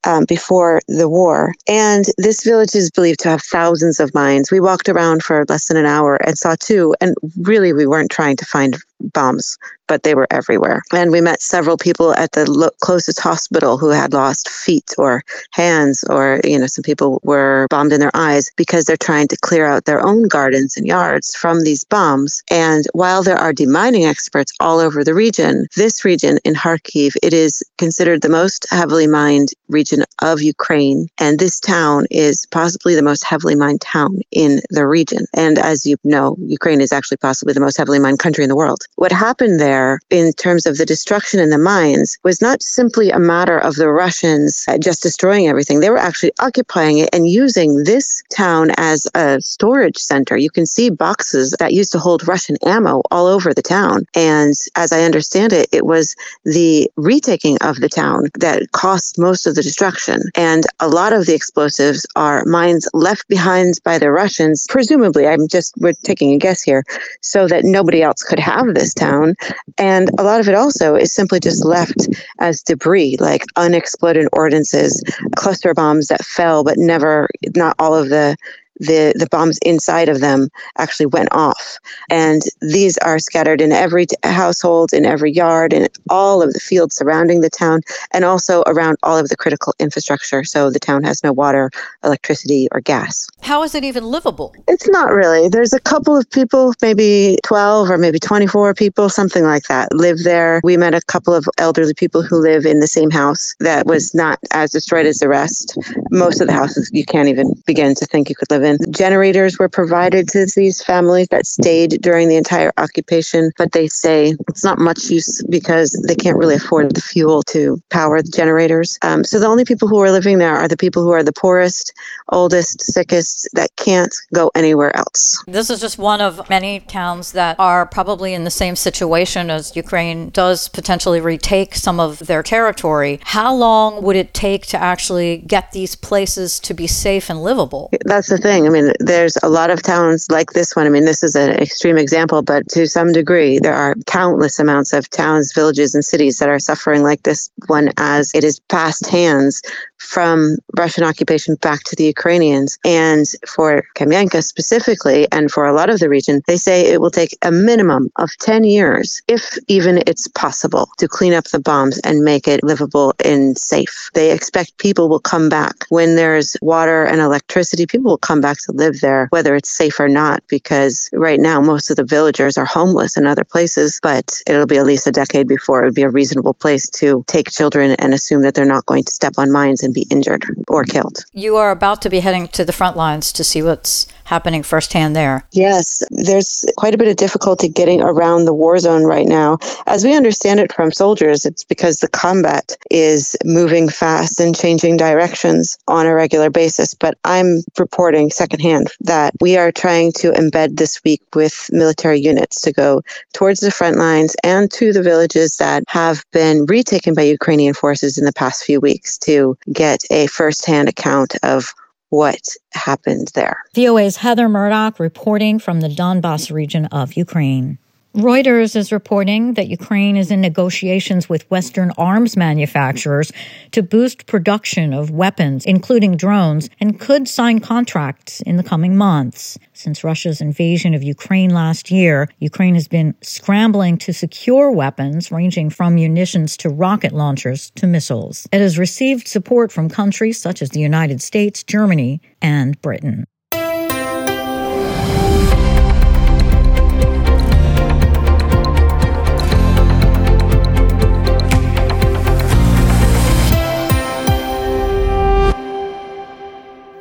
um, 0.05 0.25
before 0.25 0.81
the 0.87 1.09
war. 1.09 1.53
And 1.67 2.05
this 2.17 2.43
village 2.43 2.75
is 2.75 2.91
believed 2.91 3.19
to 3.21 3.29
have 3.29 3.41
thousands 3.41 3.99
of 3.99 4.13
mines. 4.13 4.51
We 4.51 4.59
walked 4.59 4.89
around 4.89 5.23
for 5.23 5.45
less 5.49 5.67
than 5.67 5.77
an 5.77 5.85
hour 5.85 6.15
and 6.25 6.37
saw 6.37 6.55
two. 6.59 6.95
And 7.01 7.15
really, 7.41 7.73
we 7.73 7.87
weren't 7.87 8.11
trying 8.11 8.37
to 8.37 8.45
find 8.45 8.77
bombs, 9.13 9.57
but 9.87 10.03
they 10.03 10.15
were 10.15 10.27
everywhere. 10.31 10.81
And 10.93 11.11
we 11.11 11.21
met 11.21 11.41
several 11.41 11.77
people 11.77 12.13
at 12.15 12.31
the 12.33 12.49
lo- 12.49 12.69
closest 12.81 13.19
hospital 13.19 13.77
who 13.77 13.89
had 13.89 14.13
lost 14.13 14.49
feet 14.49 14.93
or 14.97 15.23
hands, 15.51 16.03
or, 16.09 16.41
you 16.43 16.59
know, 16.59 16.67
some 16.67 16.83
people 16.83 17.19
were 17.23 17.67
bombed 17.69 17.93
in 17.93 17.99
their 17.99 18.15
eyes 18.15 18.49
because 18.55 18.85
they're 18.85 18.97
trying 18.97 19.27
to 19.29 19.37
clear 19.37 19.65
out 19.65 19.85
their 19.85 20.05
own 20.05 20.27
gardens 20.27 20.77
and 20.77 20.85
yards 20.85 21.35
from 21.35 21.63
these 21.63 21.83
bombs. 21.83 22.41
And 22.51 22.85
while 22.93 23.23
there 23.23 23.37
are 23.37 23.53
demining 23.53 24.07
experts 24.07 24.51
all 24.59 24.79
over 24.79 25.03
the 25.03 25.13
region, 25.13 25.67
this 25.75 26.05
region 26.05 26.37
in 26.45 26.53
Kharkiv, 26.53 27.15
it 27.23 27.33
is 27.33 27.63
considered 27.77 28.21
the 28.21 28.29
most 28.29 28.67
heavily 28.69 29.07
mined 29.07 29.49
region 29.69 30.03
of 30.21 30.41
Ukraine. 30.41 31.07
And 31.17 31.39
this 31.39 31.59
town 31.59 32.05
is 32.11 32.45
possibly 32.51 32.95
the 32.95 33.01
most 33.01 33.23
heavily 33.23 33.55
mined 33.55 33.81
town 33.81 34.21
in 34.31 34.61
the 34.69 34.87
region. 34.87 35.25
And 35.35 35.57
as 35.57 35.85
you 35.85 35.97
know, 36.03 36.35
Ukraine 36.39 36.81
is 36.81 36.91
actually 36.91 37.17
possibly 37.17 37.53
the 37.53 37.59
most 37.59 37.77
heavily 37.77 37.99
mined 37.99 38.19
country 38.19 38.43
in 38.43 38.49
the 38.49 38.55
world. 38.55 38.81
What 38.95 39.11
happened 39.13 39.61
there 39.61 39.99
in 40.09 40.33
terms 40.33 40.65
of 40.65 40.77
the 40.77 40.85
destruction 40.85 41.39
in 41.39 41.51
the 41.51 41.57
mines 41.57 42.17
was 42.23 42.41
not 42.41 42.61
simply 42.61 43.09
a 43.09 43.19
matter 43.19 43.57
of 43.57 43.75
the 43.75 43.87
Russians 43.89 44.65
uh, 44.67 44.77
just 44.77 45.01
destroying 45.01 45.47
everything. 45.47 45.79
They 45.79 45.89
were 45.89 45.97
actually 45.97 46.33
occupying 46.39 46.97
it 46.97 47.09
and 47.13 47.25
using 47.25 47.85
this 47.85 48.21
town 48.35 48.71
as 48.77 49.07
a 49.15 49.39
storage 49.39 49.97
center. 49.97 50.35
You 50.35 50.49
can 50.49 50.65
see 50.65 50.89
boxes 50.89 51.55
that 51.59 51.73
used 51.73 51.93
to 51.93 51.99
hold 51.99 52.27
Russian 52.27 52.57
ammo 52.65 53.01
all 53.09 53.25
over 53.25 53.53
the 53.53 53.61
town. 53.61 54.05
And 54.15 54.53
as 54.75 54.91
I 54.91 55.03
understand 55.03 55.53
it, 55.53 55.69
it 55.71 55.85
was 55.85 56.15
the 56.43 56.91
retaking 56.97 57.57
of 57.61 57.77
the 57.77 57.89
town 57.89 58.25
that 58.39 58.71
caused 58.73 59.17
most 59.17 59.47
of 59.47 59.55
the 59.55 59.63
destruction. 59.63 60.23
And 60.35 60.65
a 60.81 60.89
lot 60.89 61.13
of 61.13 61.25
the 61.25 61.35
explosives 61.35 62.05
are 62.17 62.43
mines 62.45 62.87
left 62.93 63.27
behind 63.29 63.75
by 63.85 63.97
the 63.97 64.11
Russians, 64.11 64.65
presumably, 64.67 65.25
I'm 65.25 65.47
just, 65.47 65.73
we're 65.77 65.93
taking 66.03 66.33
a 66.33 66.37
guess 66.37 66.61
here, 66.61 66.83
so 67.21 67.47
that 67.47 67.63
nobody 67.63 68.01
else 68.01 68.23
could 68.23 68.39
have 68.39 68.73
them 68.73 68.78
this 68.79 68.93
town. 68.93 69.35
And 69.77 70.09
a 70.17 70.23
lot 70.23 70.39
of 70.39 70.47
it 70.47 70.55
also 70.55 70.95
is 70.95 71.13
simply 71.13 71.39
just 71.39 71.65
left 71.65 72.07
as 72.39 72.61
debris, 72.61 73.17
like 73.19 73.43
unexploded 73.55 74.27
ordinances, 74.33 75.03
cluster 75.35 75.73
bombs 75.73 76.07
that 76.07 76.25
fell, 76.25 76.63
but 76.63 76.77
never, 76.77 77.27
not 77.55 77.75
all 77.79 77.95
of 77.95 78.09
the 78.09 78.35
the, 78.79 79.13
the 79.17 79.27
bombs 79.29 79.59
inside 79.65 80.09
of 80.09 80.19
them 80.19 80.49
actually 80.77 81.05
went 81.07 81.29
off. 81.31 81.77
And 82.09 82.41
these 82.61 82.97
are 82.99 83.19
scattered 83.19 83.61
in 83.61 83.71
every 83.71 84.05
t- 84.05 84.15
household, 84.23 84.93
in 84.93 85.05
every 85.05 85.31
yard, 85.31 85.73
in 85.73 85.87
all 86.09 86.41
of 86.41 86.53
the 86.53 86.59
fields 86.59 86.95
surrounding 86.95 87.41
the 87.41 87.49
town, 87.49 87.81
and 88.13 88.25
also 88.25 88.63
around 88.67 88.97
all 89.03 89.17
of 89.17 89.29
the 89.29 89.37
critical 89.37 89.73
infrastructure. 89.79 90.43
So 90.43 90.69
the 90.69 90.79
town 90.79 91.03
has 91.03 91.23
no 91.23 91.33
water, 91.33 91.71
electricity, 92.03 92.67
or 92.71 92.81
gas. 92.81 93.27
How 93.41 93.63
is 93.63 93.75
it 93.75 93.83
even 93.83 94.05
livable? 94.05 94.53
It's 94.67 94.87
not 94.89 95.11
really. 95.11 95.49
There's 95.49 95.73
a 95.73 95.79
couple 95.79 96.15
of 96.15 96.29
people, 96.29 96.73
maybe 96.81 97.37
12 97.43 97.89
or 97.89 97.97
maybe 97.97 98.19
24 98.19 98.73
people, 98.73 99.09
something 99.09 99.43
like 99.43 99.63
that, 99.63 99.93
live 99.93 100.23
there. 100.23 100.61
We 100.63 100.77
met 100.77 100.93
a 100.93 101.01
couple 101.01 101.33
of 101.33 101.47
elderly 101.57 101.93
people 101.93 102.21
who 102.21 102.37
live 102.37 102.65
in 102.65 102.79
the 102.79 102.87
same 102.87 103.09
house 103.09 103.55
that 103.59 103.85
was 103.85 104.13
not 104.13 104.39
as 104.51 104.71
destroyed 104.71 105.05
as 105.05 105.17
the 105.17 105.27
rest. 105.27 105.77
Most 106.11 106.41
of 106.41 106.47
the 106.47 106.53
houses 106.53 106.89
you 106.93 107.05
can't 107.05 107.27
even 107.27 107.53
begin 107.65 107.95
to 107.95 108.05
think 108.05 108.29
you 108.29 108.35
could 108.35 108.51
live 108.51 108.63
in. 108.63 108.68
Generators 108.89 109.57
were 109.57 109.69
provided 109.69 110.27
to 110.29 110.47
these 110.55 110.83
families 110.83 111.27
that 111.29 111.45
stayed 111.45 112.01
during 112.01 112.27
the 112.27 112.35
entire 112.35 112.71
occupation, 112.77 113.51
but 113.57 113.71
they 113.71 113.87
say 113.87 114.35
it's 114.47 114.63
not 114.63 114.79
much 114.79 115.09
use 115.09 115.41
because 115.49 115.91
they 116.07 116.15
can't 116.15 116.37
really 116.37 116.55
afford 116.55 116.95
the 116.95 117.01
fuel 117.01 117.43
to 117.43 117.81
power 117.89 118.21
the 118.21 118.31
generators. 118.31 118.97
Um, 119.01 119.23
so 119.23 119.39
the 119.39 119.47
only 119.47 119.65
people 119.65 119.87
who 119.87 119.99
are 119.99 120.11
living 120.11 120.37
there 120.37 120.55
are 120.55 120.67
the 120.67 120.77
people 120.77 121.03
who 121.03 121.11
are 121.11 121.23
the 121.23 121.33
poorest, 121.33 121.93
oldest, 122.29 122.81
sickest 122.81 123.47
that 123.53 123.75
can't 123.75 124.13
go 124.33 124.51
anywhere 124.55 124.95
else. 124.95 125.43
This 125.47 125.69
is 125.69 125.79
just 125.79 125.97
one 125.97 126.21
of 126.21 126.49
many 126.49 126.79
towns 126.81 127.31
that 127.33 127.59
are 127.59 127.85
probably 127.85 128.33
in 128.33 128.43
the 128.43 128.51
same 128.51 128.75
situation 128.75 129.49
as 129.49 129.75
Ukraine 129.75 130.29
does 130.29 130.67
potentially 130.69 131.21
retake 131.21 131.75
some 131.75 131.99
of 131.99 132.19
their 132.27 132.43
territory. 132.43 133.19
How 133.23 133.53
long 133.53 134.03
would 134.03 134.15
it 134.15 134.33
take 134.33 134.65
to 134.67 134.77
actually 134.77 135.37
get 135.37 135.71
these 135.71 135.95
places 135.95 136.59
to 136.61 136.73
be 136.73 136.87
safe 136.87 137.29
and 137.29 137.43
livable? 137.43 137.89
That's 138.05 138.29
the 138.29 138.37
thing 138.37 138.58
thing. 138.59 138.67
I 138.67 138.71
mean, 138.71 138.93
there's 138.99 139.37
a 139.43 139.49
lot 139.49 139.69
of 139.69 139.81
towns 139.81 140.27
like 140.29 140.51
this 140.51 140.75
one. 140.75 140.85
I 140.85 140.89
mean, 140.89 141.05
this 141.05 141.23
is 141.23 141.35
an 141.35 141.51
extreme 141.51 141.97
example, 141.97 142.41
but 142.41 142.67
to 142.69 142.87
some 142.87 143.11
degree, 143.11 143.59
there 143.59 143.73
are 143.73 143.95
countless 144.05 144.59
amounts 144.59 144.93
of 144.93 145.09
towns, 145.09 145.53
villages, 145.53 145.95
and 145.95 146.03
cities 146.03 146.37
that 146.39 146.49
are 146.49 146.59
suffering 146.59 147.03
like 147.03 147.23
this 147.23 147.49
one 147.67 147.91
as 147.97 148.31
it 148.33 148.43
is 148.43 148.59
passed 148.59 149.07
hands 149.07 149.61
from 149.99 150.57
Russian 150.77 151.03
occupation 151.03 151.55
back 151.55 151.83
to 151.83 151.95
the 151.95 152.05
Ukrainians. 152.05 152.77
And 152.83 153.25
for 153.47 153.83
Kamianka 153.95 154.43
specifically, 154.43 155.27
and 155.31 155.51
for 155.51 155.65
a 155.65 155.73
lot 155.73 155.89
of 155.89 155.99
the 155.99 156.09
region, 156.09 156.41
they 156.47 156.57
say 156.57 156.85
it 156.85 157.01
will 157.01 157.11
take 157.11 157.37
a 157.41 157.51
minimum 157.51 158.11
of 158.15 158.29
10 158.39 158.63
years, 158.63 159.21
if 159.27 159.57
even 159.67 160.01
it's 160.07 160.27
possible, 160.27 160.89
to 160.97 161.07
clean 161.07 161.33
up 161.33 161.45
the 161.45 161.59
bombs 161.59 161.99
and 161.99 162.23
make 162.23 162.47
it 162.47 162.63
livable 162.63 163.13
and 163.23 163.57
safe. 163.57 164.09
They 164.13 164.31
expect 164.31 164.77
people 164.77 165.09
will 165.09 165.19
come 165.19 165.49
back 165.49 165.85
when 165.89 166.15
there's 166.15 166.55
water 166.61 167.03
and 167.03 167.21
electricity. 167.21 167.85
People 167.85 168.11
will 168.11 168.17
come 168.17 168.41
back 168.41 168.57
to 168.65 168.71
live 168.71 169.01
there, 169.01 169.27
whether 169.31 169.55
it's 169.55 169.69
safe 169.69 169.99
or 169.99 170.09
not, 170.09 170.43
because 170.47 171.09
right 171.13 171.39
now 171.39 171.61
most 171.61 171.89
of 171.89 171.97
the 171.97 172.03
villagers 172.03 172.57
are 172.57 172.65
homeless 172.65 173.17
in 173.17 173.25
other 173.25 173.43
places, 173.43 173.99
but 174.01 174.41
it'll 174.47 174.65
be 174.65 174.77
at 174.77 174.85
least 174.85 175.07
a 175.07 175.11
decade 175.11 175.47
before 175.47 175.81
it 175.81 175.85
would 175.85 175.95
be 175.95 176.03
a 176.03 176.09
reasonable 176.09 176.53
place 176.53 176.89
to 176.89 177.23
take 177.27 177.49
children 177.51 177.91
and 177.99 178.13
assume 178.13 178.41
that 178.41 178.53
they're 178.55 178.65
not 178.65 178.85
going 178.85 179.03
to 179.03 179.11
step 179.11 179.33
on 179.37 179.51
mines 179.51 179.83
and 179.89 179.93
be 179.95 180.07
injured 180.09 180.45
or 180.67 180.83
killed. 180.83 181.25
You 181.33 181.57
are 181.57 181.71
about 181.71 182.01
to 182.03 182.09
be 182.09 182.19
heading 182.19 182.47
to 182.49 182.63
the 182.63 182.71
front 182.71 182.95
lines 182.95 183.31
to 183.33 183.43
see 183.43 183.61
what's 183.63 184.07
happening 184.29 184.61
firsthand 184.61 185.15
there. 185.15 185.43
Yes, 185.53 186.03
there's 186.11 186.63
quite 186.77 186.93
a 186.93 186.99
bit 186.99 187.07
of 187.07 187.15
difficulty 187.15 187.67
getting 187.67 187.99
around 187.99 188.45
the 188.45 188.53
war 188.53 188.77
zone 188.77 189.03
right 189.03 189.25
now. 189.25 189.57
As 189.87 190.03
we 190.03 190.15
understand 190.15 190.59
it 190.59 190.71
from 190.71 190.91
soldiers, 190.91 191.47
it's 191.47 191.63
because 191.63 191.97
the 191.97 192.07
combat 192.07 192.77
is 192.91 193.35
moving 193.43 193.89
fast 193.89 194.39
and 194.39 194.55
changing 194.55 194.97
directions 194.97 195.79
on 195.87 196.05
a 196.05 196.13
regular 196.13 196.51
basis. 196.51 196.93
But 196.93 197.17
I'm 197.23 197.63
reporting 197.79 198.29
secondhand 198.29 198.89
that 198.99 199.33
we 199.41 199.57
are 199.57 199.71
trying 199.71 200.11
to 200.19 200.31
embed 200.33 200.77
this 200.77 201.03
week 201.03 201.23
with 201.33 201.67
military 201.71 202.19
units 202.19 202.61
to 202.61 202.71
go 202.71 203.01
towards 203.33 203.61
the 203.61 203.71
front 203.71 203.97
lines 203.97 204.35
and 204.43 204.69
to 204.73 204.93
the 204.93 205.01
villages 205.01 205.57
that 205.57 205.83
have 205.87 206.23
been 206.31 206.67
retaken 206.67 207.15
by 207.15 207.23
Ukrainian 207.23 207.73
forces 207.73 208.15
in 208.19 208.25
the 208.25 208.33
past 208.33 208.63
few 208.63 208.79
weeks 208.79 209.17
to 209.19 209.57
get 209.73 210.03
a 210.11 210.27
firsthand 210.27 210.87
account 210.87 211.33
of 211.41 211.73
what 212.09 212.41
happened 212.73 213.31
there. 213.35 213.63
VOA's 213.75 214.17
Heather 214.17 214.49
Murdock 214.49 214.99
reporting 214.99 215.59
from 215.59 215.81
the 215.81 215.89
Donbass 215.89 216.51
region 216.51 216.85
of 216.87 217.13
Ukraine. 217.13 217.77
Reuters 218.19 218.75
is 218.75 218.91
reporting 218.91 219.53
that 219.53 219.69
Ukraine 219.69 220.17
is 220.17 220.29
in 220.29 220.41
negotiations 220.41 221.29
with 221.29 221.49
Western 221.49 221.91
arms 221.97 222.35
manufacturers 222.35 223.31
to 223.71 223.81
boost 223.81 224.25
production 224.27 224.93
of 224.93 225.09
weapons, 225.09 225.65
including 225.65 226.17
drones, 226.17 226.69
and 226.81 226.99
could 226.99 227.29
sign 227.29 227.59
contracts 227.59 228.41
in 228.41 228.57
the 228.57 228.63
coming 228.63 228.97
months. 228.97 229.57
Since 229.71 230.03
Russia's 230.03 230.41
invasion 230.41 230.93
of 230.93 231.01
Ukraine 231.01 231.51
last 231.51 231.91
year, 231.91 232.27
Ukraine 232.39 232.75
has 232.75 232.89
been 232.89 233.15
scrambling 233.21 233.97
to 233.99 234.11
secure 234.11 234.69
weapons 234.69 235.31
ranging 235.31 235.69
from 235.69 235.95
munitions 235.95 236.57
to 236.57 236.69
rocket 236.69 237.13
launchers 237.13 237.71
to 237.75 237.87
missiles. 237.87 238.49
It 238.51 238.59
has 238.59 238.77
received 238.77 239.29
support 239.29 239.71
from 239.71 239.87
countries 239.87 240.41
such 240.41 240.61
as 240.61 240.71
the 240.71 240.81
United 240.81 241.21
States, 241.21 241.63
Germany, 241.63 242.21
and 242.41 242.79
Britain. 242.81 243.25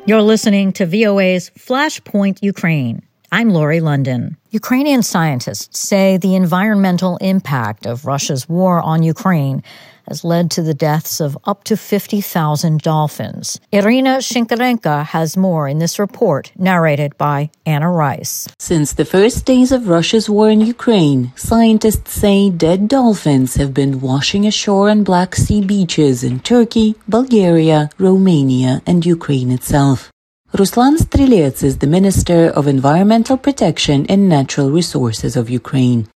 You're 0.09 0.23
listening 0.23 0.73
to 0.73 0.87
VOA's 0.87 1.51
Flashpoint 1.51 2.39
Ukraine. 2.41 3.03
I'm 3.31 3.51
Laurie 3.51 3.83
London. 3.83 4.39
Ukrainian 4.49 5.03
scientists 5.03 5.79
say 5.79 6.17
the 6.17 6.35
environmental 6.35 7.19
impact 7.19 7.85
of 7.85 8.07
Russia's 8.07 8.49
war 8.49 8.81
on 8.81 9.03
Ukraine 9.03 9.63
has 10.09 10.25
led 10.25 10.51
to 10.51 10.63
the 10.63 10.75
deaths 10.75 11.21
of 11.21 11.39
up 11.45 11.65
to 11.65 11.77
50,000 11.77 12.81
dolphins. 12.81 13.61
Irina 13.71 14.19
Shinkarenka 14.19 15.05
has 15.07 15.37
more 15.37 15.69
in 15.69 15.79
this 15.79 15.99
report, 15.99 16.53
narrated 16.57 17.17
by 17.19 17.51
Anna 17.67 17.91
Rice. 17.91 18.49
Since 18.59 18.95
the 18.95 19.05
first 19.05 19.45
days 19.45 19.71
of 19.71 19.89
Russia's 19.89 20.29
war 20.29 20.51
in 20.51 20.61
Ukraine, 20.61 21.33
scientists 21.37 22.13
say 22.13 22.51
dead 22.51 22.89
dolphins 22.89 23.57
have 23.57 23.73
been 23.75 24.01
washing 24.01 24.47
ashore 24.47 24.91
on 24.91 25.05
Black 25.05 25.35
Sea 25.37 25.61
beaches 25.61 26.25
in 26.25 26.41
Turkey, 26.41 26.97
Bulgaria, 27.07 27.91
Romania, 27.99 28.83
and 28.87 29.05
Ukraine 29.05 29.51
itself. 29.51 30.11
Ruslan 30.53 30.97
Strelets 30.97 31.63
is 31.63 31.79
the 31.79 31.87
Minister 31.87 32.49
of 32.49 32.67
Environmental 32.67 33.37
Protection 33.37 34.07
and 34.09 34.31
Natural 34.31 34.71
Resources 34.71 35.37
of 35.37 35.51
Ukraine. 35.51 36.09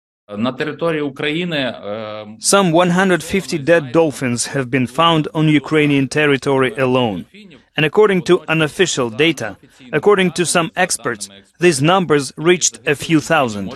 Some 2.39 2.71
150 2.71 3.57
dead 3.59 3.91
dolphins 3.91 4.47
have 4.47 4.69
been 4.69 4.87
found 4.87 5.27
on 5.33 5.47
Ukrainian 5.47 6.07
territory 6.07 6.71
alone. 6.75 7.25
And 7.75 7.85
according 7.85 8.23
to 8.23 8.41
unofficial 8.47 9.09
data, 9.09 9.57
according 9.93 10.31
to 10.31 10.45
some 10.45 10.71
experts, 10.75 11.29
these 11.59 11.81
numbers 11.81 12.33
reached 12.37 12.79
a 12.85 12.95
few 12.95 13.19
thousand. 13.19 13.67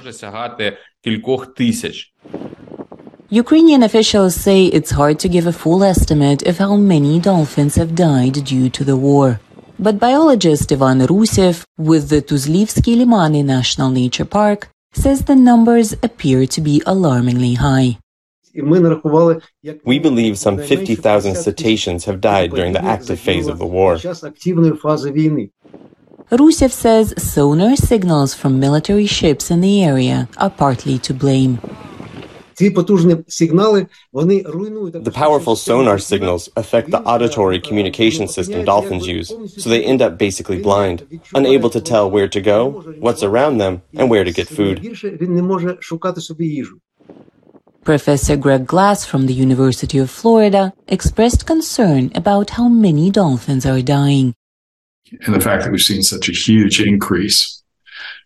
Ukrainian 3.29 3.81
officials 3.83 4.35
say 4.35 4.65
it's 4.65 4.91
hard 4.91 5.19
to 5.19 5.27
give 5.27 5.47
a 5.47 5.53
full 5.53 5.83
estimate 5.83 6.41
of 6.47 6.59
how 6.59 6.75
many 6.75 7.19
dolphins 7.19 7.75
have 7.75 7.95
died 7.95 8.45
due 8.45 8.69
to 8.69 8.83
the 8.83 8.95
war. 8.95 9.39
But 9.79 9.99
biologist 9.99 10.71
Ivan 10.71 10.99
Rusev 10.99 11.65
with 11.77 12.09
the 12.09 12.21
Tuzlivsky 12.21 12.95
Limany 12.95 13.43
National 13.43 13.89
Nature 13.89 14.25
Park 14.25 14.69
says 14.95 15.25
the 15.25 15.35
numbers 15.35 15.93
appear 16.01 16.45
to 16.47 16.61
be 16.61 16.81
alarmingly 16.85 17.55
high. 17.55 17.97
We 19.83 19.99
believe 19.99 20.37
some 20.37 20.57
50,000 20.57 21.35
cetaceans 21.35 22.05
have 22.05 22.21
died 22.21 22.51
during 22.51 22.71
the 22.73 22.83
active 22.83 23.19
phase 23.19 23.47
of 23.47 23.59
the 23.59 23.65
war. 23.65 23.95
Rusev 26.31 26.71
says 26.71 27.13
sonar 27.17 27.75
signals 27.75 28.33
from 28.33 28.59
military 28.59 29.05
ships 29.05 29.51
in 29.51 29.61
the 29.61 29.83
area 29.83 30.27
are 30.37 30.49
partly 30.49 30.97
to 30.99 31.13
blame. 31.13 31.59
The 35.03 35.11
powerful 35.13 35.55
sonar 35.55 35.99
signals 35.99 36.49
affect 36.55 36.91
the 36.91 37.01
auditory 37.01 37.59
communication 37.59 38.27
system 38.27 38.65
dolphins 38.65 39.07
use, 39.07 39.29
so 39.61 39.69
they 39.69 39.83
end 39.83 40.01
up 40.01 40.17
basically 40.17 40.61
blind, 40.61 41.21
unable 41.33 41.69
to 41.69 41.81
tell 41.81 42.09
where 42.09 42.27
to 42.27 42.41
go, 42.41 42.81
what's 42.99 43.23
around 43.23 43.57
them, 43.57 43.81
and 43.93 44.09
where 44.09 44.23
to 44.23 44.31
get 44.31 44.47
food. 44.47 44.79
Professor 47.83 48.35
Greg 48.35 48.65
Glass 48.65 49.05
from 49.05 49.27
the 49.27 49.33
University 49.33 49.99
of 49.99 50.09
Florida 50.09 50.73
expressed 50.87 51.45
concern 51.45 52.11
about 52.15 52.49
how 52.51 52.67
many 52.67 53.11
dolphins 53.11 53.63
are 53.63 53.81
dying. 53.81 54.33
And 55.25 55.35
the 55.35 55.39
fact 55.39 55.63
that 55.63 55.71
we've 55.71 55.81
seen 55.81 56.01
such 56.01 56.27
a 56.27 56.31
huge 56.31 56.81
increase 56.81 57.61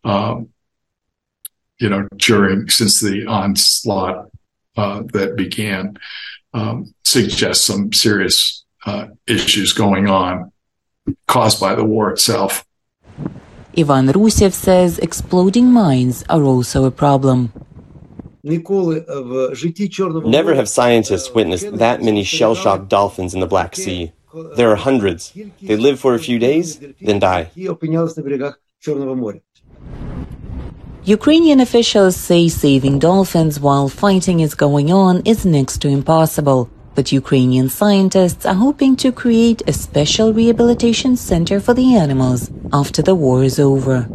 um, 0.06 0.50
you 1.80 1.90
know, 1.90 2.08
during 2.18 2.70
since 2.70 3.02
the 3.02 3.26
onslaught 3.26 4.30
uh, 4.78 5.04
that 5.14 5.36
began, 5.36 5.98
um, 6.54 6.94
suggests 7.04 7.66
some 7.66 7.92
serious 7.94 8.64
uh, 8.86 9.08
issues 9.28 9.74
going 9.74 10.08
on 10.08 10.52
caused 11.28 11.60
by 11.60 11.76
the 11.76 11.84
war 11.84 12.12
itself. 12.12 12.66
Ivan 13.78 14.08
Rusev 14.08 14.54
says 14.54 14.98
exploding 15.00 15.72
mines 15.72 16.24
are 16.30 16.44
also 16.44 16.86
a 16.86 16.92
problem. 16.92 17.52
Never 18.44 19.04
have 20.56 20.70
scientists 20.70 21.34
witnessed 21.34 21.78
that 21.78 22.02
many 22.02 22.24
shell 22.24 22.56
shocked 22.56 22.88
dolphins 22.90 23.34
in 23.34 23.42
the 23.42 23.48
Black 23.48 23.76
Sea. 23.76 24.14
There 24.56 24.72
are 24.72 24.76
hundreds. 24.76 25.34
They 25.62 25.76
live 25.76 26.00
for 26.00 26.16
a 26.16 26.20
few 26.20 26.40
days, 26.40 26.80
then 27.02 27.20
die. 27.20 27.52
Ukrainian 31.10 31.60
officials 31.60 32.16
say 32.16 32.48
saving 32.50 33.00
dolphins 33.00 33.60
while 33.60 33.90
fighting 33.90 34.42
is 34.42 34.54
going 34.54 34.92
on 34.92 35.24
is 35.26 35.44
next 35.44 35.80
to 35.80 35.88
impossible. 35.88 36.70
But 36.94 37.12
Ukrainian 37.12 37.68
scientists 37.68 38.46
are 38.46 38.54
hoping 38.54 38.96
to 38.98 39.12
create 39.12 39.64
a 39.66 39.74
special 39.74 40.32
rehabilitation 40.34 41.18
center 41.18 41.60
for 41.60 41.74
the 41.74 41.96
animals 41.96 42.52
after 42.72 43.02
the 43.02 43.16
war 43.16 43.44
is 43.44 43.58
over. 43.58 44.08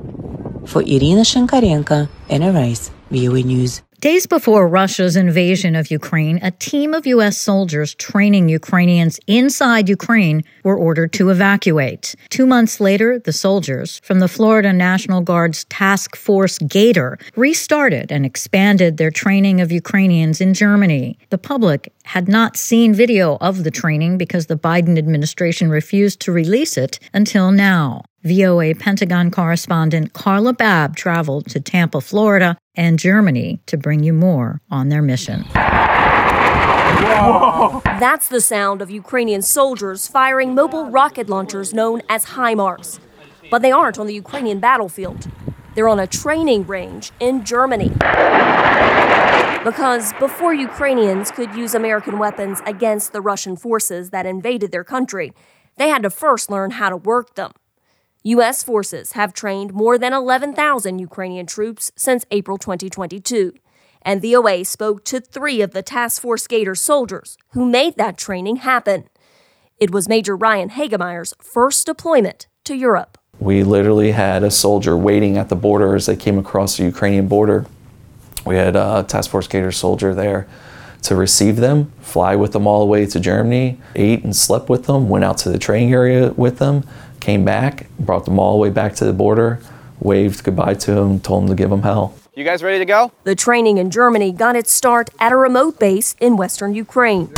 For 0.67 0.83
Irina 0.83 1.25
Shenkarenko, 1.31 2.09
NRS, 2.31 2.91
VOA 3.11 3.43
News. 3.43 3.83
Days 4.05 4.27
before 4.27 4.69
Russia's 4.69 5.17
invasion 5.17 5.75
of 5.75 5.91
Ukraine, 5.91 6.39
a 6.43 6.51
team 6.51 6.93
of 6.93 7.07
U.S. 7.07 7.39
soldiers 7.39 7.95
training 7.95 8.51
Ukrainians 8.51 9.19
inside 9.27 9.89
Ukraine 9.89 10.43
were 10.63 10.77
ordered 10.77 11.15
to 11.15 11.31
evacuate. 11.31 12.15
Two 12.29 12.47
months 12.47 12.81
later, 12.81 13.19
the 13.19 13.33
soldiers 13.33 14.03
from 14.05 14.21
the 14.21 14.29
Florida 14.29 14.75
National 14.75 15.23
Guard's 15.23 15.65
Task 15.71 16.17
Force 16.17 16.59
Gator 16.59 17.17
restarted 17.35 18.13
and 18.13 18.27
expanded 18.27 18.99
their 18.99 19.11
training 19.11 19.63
of 19.63 19.73
Ukrainians 19.73 20.39
in 20.39 20.53
Germany. 20.53 21.19
The 21.31 21.39
public 21.39 21.91
had 22.05 22.29
not 22.29 22.59
seen 22.59 22.93
video 22.93 23.39
of 23.41 23.65
the 23.65 23.71
training 23.71 24.19
because 24.19 24.49
the 24.49 24.59
Biden 24.69 24.99
administration 24.99 25.71
refused 25.71 26.21
to 26.21 26.31
release 26.31 26.77
it 26.77 26.99
until 27.15 27.51
now. 27.51 28.03
VOA 28.25 28.75
Pentagon 28.75 29.31
correspondent 29.31 30.15
Carla 30.15 30.55
Babb 30.55 30.97
traveled 30.97 31.47
to 31.51 31.61
Tampa, 31.61 32.01
Florida, 32.01 32.57
and 32.75 32.99
Germany 32.99 33.61
to 33.67 33.77
bring 33.77 34.03
you 34.03 34.15
more 34.15 34.63
on 34.71 34.89
their 34.89 35.03
mission. 35.03 35.45
That's 38.01 38.29
the 38.29 38.41
sound 38.41 38.81
of 38.81 38.91
Ukrainian 38.91 39.43
soldiers 39.43 40.09
firing 40.09 40.55
mobile 40.55 40.87
rocket 40.87 41.29
launchers 41.29 41.75
known 41.75 42.01
as 42.09 42.25
HIMARS. 42.25 42.99
But 43.51 43.61
they 43.61 43.71
aren't 43.71 43.99
on 43.99 44.07
the 44.07 44.15
Ukrainian 44.15 44.59
battlefield. 44.59 45.27
They're 45.75 45.89
on 45.89 46.01
a 46.01 46.07
training 46.07 46.67
range 46.67 47.13
in 47.21 47.45
Germany. 47.45 47.91
Because 49.65 50.15
before 50.15 50.55
Ukrainians 50.55 51.31
could 51.31 51.55
use 51.55 51.75
American 51.75 52.19
weapons 52.19 52.63
against 52.65 53.13
the 53.13 53.21
Russian 53.21 53.55
forces 53.57 54.11
that 54.11 54.25
invaded 54.25 54.73
their 54.73 54.85
country, 54.85 55.33
they 55.77 55.91
had 55.91 56.03
to 56.05 56.11
first 56.11 56.51
learn 56.51 56.71
how 56.71 56.89
to 56.89 56.97
work 56.97 57.35
them. 57.35 57.53
U.S. 58.27 58.63
forces 58.63 59.13
have 59.13 59.35
trained 59.35 59.75
more 59.75 59.99
than 59.99 60.15
11,000 60.15 60.99
Ukrainian 60.99 61.45
troops 61.45 61.93
since 61.95 62.25
April 62.31 62.57
2022, 62.57 63.53
and 64.01 64.23
VOA 64.23 64.65
spoke 64.65 65.05
to 65.05 65.21
three 65.21 65.61
of 65.61 65.73
the 65.73 65.83
Task 65.83 66.23
Force 66.23 66.47
Gator 66.47 66.75
soldiers 66.75 67.37
who 67.51 67.67
made 67.67 67.99
that 67.99 68.17
training 68.17 68.57
happen. 68.57 69.11
It 69.77 69.91
was 69.91 70.09
Major 70.09 70.35
Ryan 70.37 70.71
Hagemeyer's 70.71 71.35
first 71.39 71.85
deployment 71.85 72.47
to 72.65 72.75
Europe. 72.75 73.19
We 73.41 73.63
literally 73.63 74.13
had 74.13 74.43
a 74.43 74.51
soldier 74.51 74.97
waiting 74.97 75.37
at 75.37 75.51
the 75.51 75.57
border 75.57 75.95
as 75.95 76.07
they 76.07 76.17
came 76.17 76.39
across 76.39 76.79
the 76.79 76.85
Ukrainian 76.85 77.29
border. 77.29 77.67
We 78.47 78.57
had 78.57 78.75
a 78.75 79.05
Task 79.07 79.31
Force 79.31 79.49
Gator 79.49 79.71
soldier 79.71 80.15
there 80.15 80.49
to 81.03 81.15
receive 81.15 81.57
them, 81.57 81.93
fly 82.01 82.37
with 82.37 82.53
them 82.53 82.67
all 82.67 82.81
the 82.81 82.87
way 82.87 83.05
to 83.05 83.21
Germany, 83.21 83.79
ate 83.95 84.25
and 84.25 84.35
slept 84.35 84.71
with 84.71 84.87
them, 84.87 85.11
went 85.11 85.27
out 85.27 85.37
to 85.39 85.51
the 85.51 85.59
training 85.59 85.93
area 85.93 86.33
with 86.33 86.57
them, 86.57 86.89
came 87.25 87.43
back, 87.43 87.87
brought 87.99 88.27
them 88.27 88.39
all 88.39 88.53
the 88.53 88.59
way 88.59 88.69
back 88.69 88.95
to 88.97 89.07
the 89.07 89.13
border, 89.13 89.59
waved 89.99 90.45
goodbye 90.45 90.75
to 90.75 90.93
them, 90.93 91.19
told 91.19 91.45
them 91.45 91.49
to 91.49 91.55
give 91.55 91.71
them 91.71 91.83
hell. 91.83 92.15
You 92.35 92.45
guys 92.45 92.63
ready 92.63 92.79
to 92.79 92.85
go? 92.85 93.13
The 93.25 93.35
training 93.35 93.79
in 93.79 93.91
Germany 93.91 94.31
got 94.31 94.57
its 94.57 94.71
start 94.71 95.09
at 95.19 95.33
a 95.33 95.37
remote 95.37 95.81
base 95.81 96.15
in 96.21 96.37
western 96.37 96.75
Ukraine, 96.75 97.31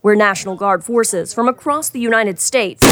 where 0.00 0.16
National 0.16 0.56
Guard 0.56 0.82
forces 0.82 1.32
from 1.32 1.46
across 1.46 1.88
the 1.88 2.00
United 2.00 2.40
States 2.40 2.84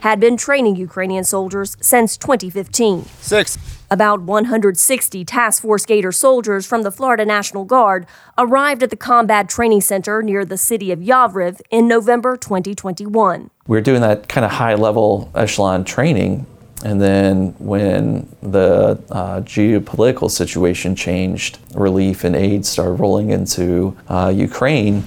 had 0.00 0.18
been 0.18 0.36
training 0.36 0.74
Ukrainian 0.74 1.22
soldiers 1.22 1.76
since 1.80 2.16
2015. 2.16 3.04
Six. 3.20 3.56
About 3.92 4.22
160 4.22 5.22
Task 5.26 5.60
Force 5.60 5.84
Gator 5.84 6.12
soldiers 6.12 6.64
from 6.64 6.80
the 6.80 6.90
Florida 6.90 7.26
National 7.26 7.66
Guard 7.66 8.06
arrived 8.38 8.82
at 8.82 8.88
the 8.88 8.96
Combat 8.96 9.50
Training 9.50 9.82
Center 9.82 10.22
near 10.22 10.46
the 10.46 10.56
city 10.56 10.92
of 10.92 11.00
Yavoriv 11.00 11.60
in 11.70 11.88
November 11.88 12.38
2021. 12.38 13.50
We 13.66 13.76
were 13.76 13.82
doing 13.82 14.00
that 14.00 14.30
kind 14.30 14.46
of 14.46 14.52
high 14.52 14.76
level 14.76 15.30
echelon 15.34 15.84
training. 15.84 16.46
And 16.82 17.02
then 17.02 17.54
when 17.58 18.34
the 18.40 18.98
uh, 19.10 19.42
geopolitical 19.42 20.30
situation 20.30 20.96
changed, 20.96 21.58
relief 21.74 22.24
and 22.24 22.34
aid 22.34 22.64
started 22.64 22.94
rolling 22.94 23.28
into 23.28 23.94
uh, 24.08 24.32
Ukraine, 24.34 25.04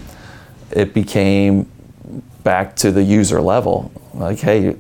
it 0.70 0.94
became 0.94 1.72
back 2.44 2.76
to 2.76 2.92
the 2.92 3.02
user 3.02 3.42
level. 3.42 3.92
Like, 4.14 4.38
hey, 4.38 4.76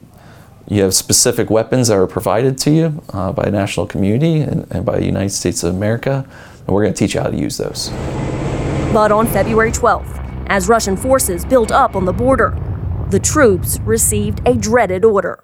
you 0.67 0.82
have 0.82 0.93
specific 0.93 1.49
weapons 1.49 1.89
that 1.89 1.97
are 1.97 2.08
provided 2.08 2.58
to 2.60 2.71
you 2.71 3.04
uh, 3.13 3.32
by 3.32 3.43
a 3.43 3.51
national 3.51 3.86
community 3.86 4.39
and, 4.39 4.65
and 4.71 4.86
by 4.86 4.97
the 4.97 5.06
United 5.06 5.30
States 5.30 5.63
of 5.63 5.75
America, 5.75 6.28
and 6.60 6.67
we're 6.67 6.84
going 6.84 6.93
to 6.93 6.97
teach 6.97 7.13
you 7.13 7.21
how 7.21 7.30
to 7.30 7.38
use 7.38 7.58
those. 7.58 7.89
But 8.91 9.12
on 9.12 9.28
February 9.28 9.71
12th, 9.71 10.21
as 10.47 10.67
Russian 10.67 10.97
forces 10.97 11.45
built 11.45 11.71
up 11.71 11.95
on 11.95 12.06
the 12.06 12.13
border, 12.13 12.58
the 13.10 13.19
troops 13.19 13.80
received 13.82 14.41
a 14.47 14.56
dreaded 14.56 15.06
order 15.06 15.43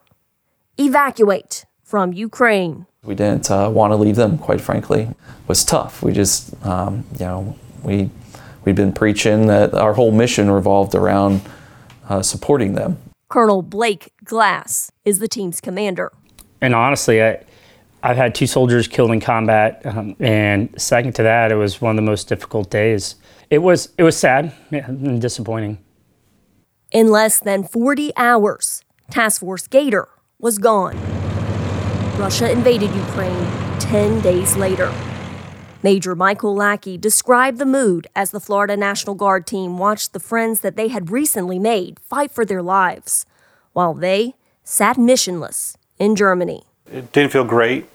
evacuate 0.77 1.65
from 1.84 2.13
Ukraine. 2.13 2.88
We 3.03 3.13
didn't 3.13 3.51
uh, 3.51 3.69
want 3.69 3.91
to 3.91 3.97
leave 3.97 4.15
them, 4.15 4.38
quite 4.38 4.62
frankly. 4.62 5.01
It 5.01 5.15
was 5.47 5.63
tough. 5.63 6.01
We 6.01 6.13
just, 6.13 6.53
um, 6.65 7.03
you 7.19 7.25
know, 7.25 7.55
we, 7.84 8.10
we'd 8.63 8.75
been 8.75 8.93
preaching 8.93 9.47
that 9.47 9.73
our 9.73 9.93
whole 9.93 10.12
mission 10.12 10.49
revolved 10.49 10.95
around 10.95 11.41
uh, 12.10 12.21
supporting 12.21 12.73
them 12.73 12.97
Colonel 13.31 13.61
Blake 13.61 14.11
Glass 14.25 14.91
is 15.05 15.19
the 15.19 15.27
team's 15.27 15.61
commander. 15.61 16.11
And 16.59 16.75
honestly, 16.75 17.23
I, 17.23 17.41
I've 18.03 18.17
had 18.17 18.35
two 18.35 18.45
soldiers 18.45 18.89
killed 18.89 19.11
in 19.11 19.21
combat, 19.21 19.81
um, 19.85 20.17
and 20.19 20.69
second 20.79 21.15
to 21.15 21.23
that, 21.23 21.49
it 21.49 21.55
was 21.55 21.79
one 21.79 21.91
of 21.91 21.95
the 21.95 22.01
most 22.01 22.27
difficult 22.27 22.69
days. 22.69 23.15
It 23.49 23.59
was 23.59 23.89
it 23.97 24.03
was 24.03 24.17
sad 24.17 24.53
and 24.71 25.21
disappointing. 25.21 25.77
In 26.91 27.07
less 27.07 27.39
than 27.39 27.63
40 27.63 28.11
hours, 28.17 28.83
Task 29.09 29.39
Force 29.39 29.65
Gator 29.65 30.09
was 30.37 30.57
gone. 30.57 30.97
Russia 32.17 32.51
invaded 32.51 32.93
Ukraine 32.93 33.79
10 33.79 34.19
days 34.21 34.57
later. 34.57 34.93
Major 35.83 36.15
Michael 36.15 36.53
Lackey 36.53 36.95
described 36.95 37.57
the 37.57 37.65
mood 37.65 38.05
as 38.15 38.29
the 38.29 38.39
Florida 38.39 38.77
National 38.77 39.15
Guard 39.15 39.47
team 39.47 39.79
watched 39.79 40.13
the 40.13 40.19
friends 40.19 40.59
that 40.59 40.75
they 40.75 40.89
had 40.89 41.09
recently 41.09 41.57
made 41.57 41.99
fight 42.01 42.29
for 42.29 42.45
their 42.45 42.61
lives, 42.61 43.25
while 43.73 43.95
they 43.95 44.35
sat 44.63 44.97
missionless 44.97 45.75
in 45.97 46.15
Germany. 46.15 46.63
It 46.85 47.11
didn't 47.11 47.31
feel 47.31 47.45
great. 47.45 47.87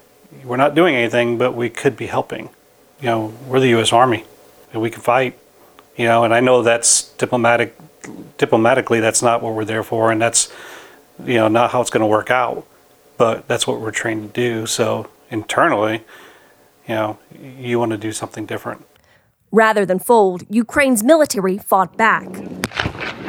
We're 0.42 0.56
not 0.56 0.74
doing 0.74 0.96
anything, 0.96 1.38
but 1.38 1.54
we 1.54 1.70
could 1.70 1.96
be 1.96 2.06
helping. 2.06 2.50
You 3.00 3.06
know, 3.06 3.34
we're 3.46 3.60
the 3.60 3.68
U.S. 3.68 3.92
Army, 3.92 4.24
and 4.72 4.82
we 4.82 4.90
can 4.90 5.00
fight. 5.00 5.38
You 5.96 6.06
know, 6.06 6.24
and 6.24 6.34
I 6.34 6.40
know 6.40 6.62
that's 6.62 7.12
diplomatic. 7.14 7.76
Diplomatically, 8.36 8.98
that's 8.98 9.22
not 9.22 9.42
what 9.42 9.54
we're 9.54 9.64
there 9.64 9.84
for, 9.84 10.10
and 10.10 10.20
that's 10.20 10.52
you 11.24 11.34
know 11.34 11.46
not 11.46 11.70
how 11.70 11.82
it's 11.82 11.90
going 11.90 12.00
to 12.00 12.06
work 12.06 12.32
out. 12.32 12.66
But 13.16 13.46
that's 13.46 13.64
what 13.66 13.80
we're 13.80 13.92
trained 13.92 14.34
to 14.34 14.40
do. 14.40 14.66
So 14.66 15.08
internally, 15.30 16.02
you 16.88 16.94
know, 16.94 17.18
you 17.38 17.78
want 17.78 17.92
to 17.92 17.98
do 17.98 18.12
something 18.12 18.46
different. 18.46 18.86
Rather 19.52 19.86
than 19.86 19.98
fold, 19.98 20.44
Ukraine's 20.48 21.02
military 21.02 21.58
fought 21.58 21.96
back. 21.96 22.30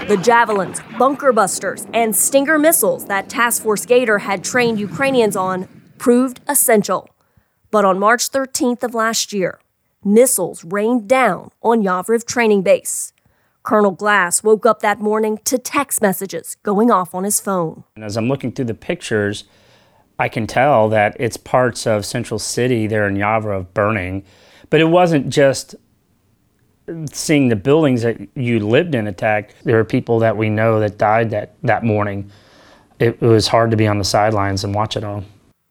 The 0.07 0.19
javelins, 0.21 0.79
bunker 0.97 1.33
busters, 1.33 1.85
and 1.93 2.15
Stinger 2.15 2.57
missiles 2.57 3.05
that 3.05 3.29
Task 3.29 3.63
Force 3.63 3.85
Gator 3.85 4.19
had 4.19 4.43
trained 4.43 4.79
Ukrainians 4.79 5.35
on 5.35 5.67
proved 5.97 6.39
essential. 6.47 7.09
But 7.71 7.83
on 7.85 7.99
March 7.99 8.31
13th 8.31 8.83
of 8.83 8.93
last 8.93 9.33
year, 9.33 9.59
missiles 10.03 10.63
rained 10.63 11.09
down 11.09 11.51
on 11.61 11.83
Yavoriv 11.83 12.25
training 12.25 12.61
base. 12.61 13.11
Colonel 13.63 13.91
Glass 13.91 14.43
woke 14.43 14.65
up 14.65 14.79
that 14.79 15.01
morning 15.01 15.39
to 15.43 15.57
text 15.57 16.01
messages 16.01 16.55
going 16.63 16.89
off 16.89 17.13
on 17.13 17.25
his 17.25 17.41
phone. 17.41 17.83
And 17.95 18.05
as 18.05 18.15
I'm 18.15 18.29
looking 18.29 18.53
through 18.53 18.65
the 18.65 18.73
pictures, 18.73 19.43
I 20.19 20.29
can 20.29 20.47
tell 20.47 20.89
that 20.89 21.15
it's 21.19 21.37
parts 21.37 21.85
of 21.85 22.05
Central 22.05 22.39
City 22.39 22.87
there 22.87 23.07
in 23.07 23.15
Yavoriv 23.15 23.67
burning. 23.73 24.23
But 24.69 24.81
it 24.81 24.85
wasn't 24.85 25.29
just 25.29 25.75
seeing 27.11 27.49
the 27.49 27.55
buildings 27.55 28.01
that 28.01 28.17
you 28.35 28.59
lived 28.59 28.95
in 28.95 29.07
attacked. 29.07 29.55
There 29.63 29.79
are 29.79 29.85
people 29.85 30.19
that 30.19 30.37
we 30.37 30.49
know 30.49 30.79
that 30.79 30.97
died 30.97 31.29
that, 31.31 31.55
that 31.63 31.83
morning. 31.83 32.31
It, 32.99 33.21
it 33.21 33.21
was 33.21 33.47
hard 33.47 33.71
to 33.71 33.77
be 33.77 33.87
on 33.87 33.97
the 33.97 34.03
sidelines 34.03 34.63
and 34.63 34.73
watch 34.73 34.97
it 34.97 35.03
all. 35.03 35.23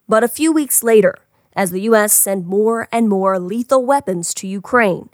But 0.09 0.23
a 0.23 0.29
few 0.29 0.53
weeks 0.53 0.83
later, 0.83 1.17
as 1.57 1.71
the 1.71 1.81
U.S. 1.83 2.13
sent 2.13 2.47
more 2.47 2.87
and 2.93 3.09
more 3.09 3.41
lethal 3.41 3.85
weapons 3.85 4.35
to 4.35 4.47
Ukraine. 4.47 5.09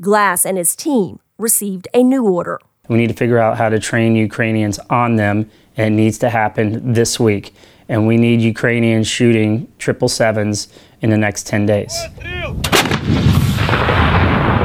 Glass 0.00 0.44
and 0.44 0.56
his 0.56 0.74
team 0.74 1.20
received 1.38 1.86
a 1.94 2.02
new 2.02 2.24
order. 2.24 2.58
We 2.88 2.96
need 2.96 3.08
to 3.08 3.14
figure 3.14 3.38
out 3.38 3.58
how 3.58 3.68
to 3.68 3.78
train 3.78 4.16
Ukrainians 4.16 4.78
on 4.90 5.16
them, 5.16 5.50
and 5.76 5.94
it 5.94 5.96
needs 5.96 6.18
to 6.18 6.30
happen 6.30 6.94
this 6.94 7.20
week. 7.20 7.54
And 7.88 8.06
we 8.06 8.16
need 8.16 8.40
Ukrainians 8.40 9.06
shooting 9.06 9.72
triple 9.78 10.08
sevens 10.08 10.68
in 11.00 11.10
the 11.10 11.18
next 11.18 11.46
10 11.46 11.66
days. 11.66 11.92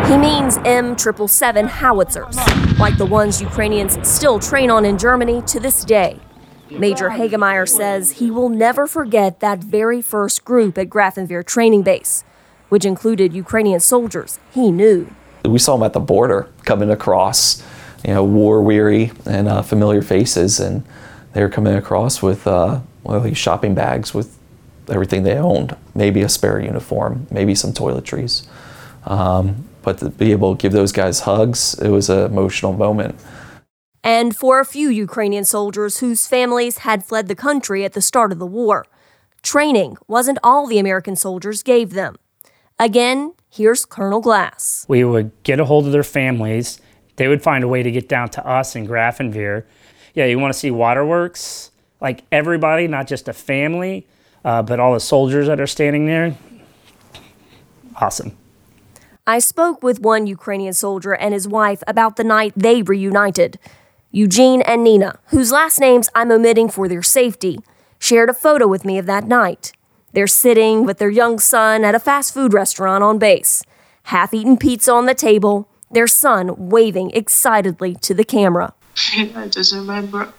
He 0.07 0.17
means 0.17 0.57
M777 0.59 1.67
howitzers, 1.67 2.37
like 2.79 2.97
the 2.97 3.05
ones 3.05 3.41
Ukrainians 3.41 3.97
still 4.07 4.39
train 4.39 4.71
on 4.71 4.85
in 4.85 4.97
Germany 4.97 5.41
to 5.47 5.59
this 5.59 5.83
day. 5.83 6.19
Major 6.71 7.09
Hagemeyer 7.09 7.67
says 7.67 8.11
he 8.11 8.31
will 8.31 8.49
never 8.49 8.87
forget 8.87 9.39
that 9.39 9.59
very 9.59 10.01
first 10.01 10.45
group 10.45 10.77
at 10.77 10.89
Grafenwehr 10.89 11.45
training 11.45 11.83
base, 11.83 12.23
which 12.69 12.85
included 12.85 13.33
Ukrainian 13.33 13.79
soldiers 13.79 14.39
he 14.51 14.71
knew. 14.71 15.13
We 15.45 15.59
saw 15.59 15.75
them 15.75 15.83
at 15.83 15.93
the 15.93 15.99
border 15.99 16.49
coming 16.65 16.89
across, 16.89 17.63
you 18.05 18.13
know, 18.13 18.23
war 18.23 18.61
weary 18.61 19.11
and 19.25 19.47
uh, 19.47 19.61
familiar 19.61 20.01
faces, 20.01 20.59
and 20.59 20.85
they 21.33 21.41
were 21.41 21.49
coming 21.49 21.75
across 21.75 22.21
with 22.21 22.45
uh, 22.47 22.79
well, 23.07 23.21
these 23.21 23.37
shopping 23.37 23.73
bags 23.73 24.13
with 24.13 24.37
everything 24.89 25.23
they 25.23 25.37
owned, 25.37 25.75
maybe 25.95 26.21
a 26.21 26.29
spare 26.29 26.59
uniform, 26.59 27.25
maybe 27.31 27.55
some 27.55 27.71
toiletries. 27.71 28.45
Um, 29.05 29.65
but 29.81 29.99
to 29.99 30.09
be 30.09 30.31
able 30.33 30.55
to 30.55 30.61
give 30.61 30.73
those 30.73 30.91
guys 30.91 31.21
hugs, 31.21 31.73
it 31.79 31.89
was 31.89 32.09
an 32.09 32.25
emotional 32.25 32.73
moment. 32.73 33.15
And 34.03 34.35
for 34.35 34.59
a 34.59 34.65
few 34.65 34.89
Ukrainian 34.89 35.45
soldiers 35.45 35.99
whose 35.99 36.27
families 36.27 36.79
had 36.79 37.05
fled 37.05 37.27
the 37.27 37.35
country 37.35 37.85
at 37.85 37.93
the 37.93 38.01
start 38.01 38.33
of 38.33 38.39
the 38.39 38.45
war, 38.45 38.85
training 39.41 39.97
wasn't 40.07 40.39
all 40.43 40.67
the 40.67 40.79
American 40.79 41.15
soldiers 41.15 41.63
gave 41.63 41.91
them. 41.91 42.17
Again, 42.77 43.33
here's 43.49 43.85
Colonel 43.85 44.19
Glass. 44.19 44.85
We 44.89 45.05
would 45.05 45.31
get 45.43 45.59
a 45.61 45.65
hold 45.65 45.85
of 45.85 45.93
their 45.93 46.03
families. 46.03 46.81
They 47.15 47.29
would 47.29 47.41
find 47.41 47.63
a 47.63 47.67
way 47.67 47.83
to 47.83 47.91
get 47.91 48.09
down 48.09 48.29
to 48.31 48.45
us 48.45 48.75
in 48.75 48.85
Grafenwehr. 48.85 49.63
Yeah, 50.13 50.25
you 50.25 50.37
want 50.39 50.53
to 50.53 50.59
see 50.59 50.71
waterworks? 50.71 51.71
Like 51.99 52.23
everybody, 52.31 52.87
not 52.87 53.07
just 53.07 53.27
a 53.27 53.33
family, 53.33 54.07
uh, 54.45 54.61
but 54.61 54.79
all 54.79 54.93
the 54.93 54.99
soldiers 54.99 55.47
that 55.47 55.59
are 55.59 55.67
standing 55.67 56.05
there. 56.05 56.35
Awesome. 57.99 58.37
I 59.25 59.39
spoke 59.39 59.83
with 59.83 59.99
one 59.99 60.25
Ukrainian 60.27 60.73
soldier 60.73 61.13
and 61.13 61.33
his 61.33 61.47
wife 61.47 61.83
about 61.85 62.15
the 62.15 62.23
night 62.23 62.53
they 62.55 62.81
reunited. 62.81 63.59
Eugene 64.11 64.61
and 64.61 64.83
Nina, 64.83 65.19
whose 65.27 65.51
last 65.51 65.79
names 65.79 66.07
I'm 66.15 66.31
omitting 66.31 66.69
for 66.69 66.87
their 66.87 67.03
safety, 67.03 67.59
shared 67.99 68.29
a 68.29 68.33
photo 68.33 68.67
with 68.67 68.85
me 68.85 68.97
of 68.97 69.05
that 69.07 69.25
night. 69.25 69.73
They're 70.13 70.27
sitting 70.27 70.85
with 70.85 70.97
their 70.97 71.09
young 71.09 71.39
son 71.39 71.83
at 71.83 71.93
a 71.93 71.99
fast 71.99 72.33
food 72.33 72.53
restaurant 72.53 73.03
on 73.03 73.19
base, 73.19 73.63
half 74.03 74.33
eaten 74.33 74.55
pizza 74.55 74.93
on 74.93 75.07
the 75.07 75.13
table, 75.13 75.69
their 75.91 76.07
son 76.07 76.69
waving 76.69 77.11
excitedly 77.11 77.95
to 77.95 78.13
the 78.13 78.23
camera. 78.23 78.73
I 79.35 79.49
just 79.49 79.73
remember, 79.73 80.33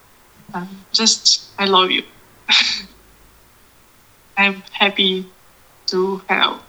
just, 0.93 1.49
I 1.59 1.67
love 1.67 1.91
you. 1.91 2.03
I'm 4.37 4.63
happy 4.73 5.27
to 5.87 6.23
have 6.29 6.61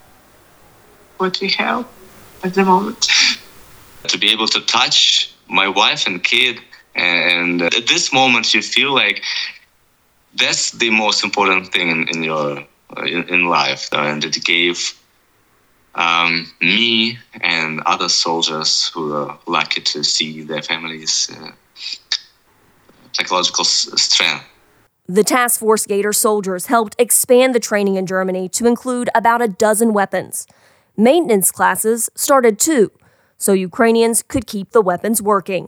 what 1.17 1.39
we 1.39 1.49
have 1.51 1.87
at 2.43 2.53
the 2.53 2.65
moment. 2.65 3.07
to 4.07 4.17
be 4.17 4.31
able 4.31 4.47
to 4.47 4.61
touch 4.61 5.33
my 5.47 5.67
wife 5.67 6.07
and 6.07 6.23
kid, 6.23 6.59
and 6.95 7.61
at 7.61 7.87
this 7.87 8.11
moment, 8.11 8.53
you 8.53 8.61
feel 8.61 8.93
like 8.93 9.23
that's 10.35 10.71
the 10.71 10.89
most 10.89 11.23
important 11.23 11.71
thing 11.71 11.89
in, 11.89 12.07
in 12.09 12.23
your 12.23 12.65
uh, 12.97 13.03
in, 13.03 13.27
in, 13.29 13.45
life, 13.45 13.87
uh, 13.93 13.97
and 13.97 14.25
it 14.25 14.43
gave 14.43 14.99
um, 15.95 16.51
me 16.59 17.17
and 17.41 17.81
other 17.85 18.09
soldiers 18.09 18.89
who 18.93 19.13
are 19.13 19.37
lucky 19.45 19.81
to 19.81 20.03
see 20.03 20.41
their 20.41 20.61
families 20.61 21.29
uh, 21.39 21.51
psychological 23.19 23.63
s- 23.63 23.89
strength. 24.01 24.45
The 25.07 25.23
Task 25.23 25.59
Force 25.59 25.85
Gator 25.85 26.13
soldiers 26.13 26.67
helped 26.67 26.95
expand 26.99 27.55
the 27.55 27.59
training 27.59 27.95
in 27.95 28.05
Germany 28.05 28.47
to 28.49 28.67
include 28.67 29.09
about 29.15 29.41
a 29.41 29.47
dozen 29.47 29.91
weapons. 29.91 30.45
Maintenance 30.95 31.51
classes 31.51 32.09
started 32.15 32.59
too, 32.59 32.91
so 33.37 33.53
Ukrainians 33.53 34.21
could 34.21 34.45
keep 34.45 34.71
the 34.71 34.81
weapons 34.81 35.21
working. 35.21 35.67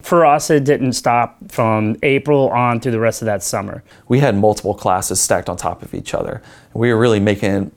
For 0.00 0.24
us, 0.24 0.48
it 0.48 0.64
didn't 0.64 0.92
stop 0.92 1.36
from 1.50 1.96
April 2.02 2.48
on 2.50 2.80
through 2.80 2.92
the 2.92 3.00
rest 3.00 3.20
of 3.20 3.26
that 3.26 3.42
summer. 3.42 3.82
We 4.06 4.20
had 4.20 4.36
multiple 4.36 4.72
classes 4.74 5.20
stacked 5.20 5.48
on 5.48 5.56
top 5.56 5.82
of 5.82 5.92
each 5.92 6.14
other. 6.14 6.40
We 6.72 6.92
were 6.92 6.98
really 6.98 7.20
making 7.20 7.72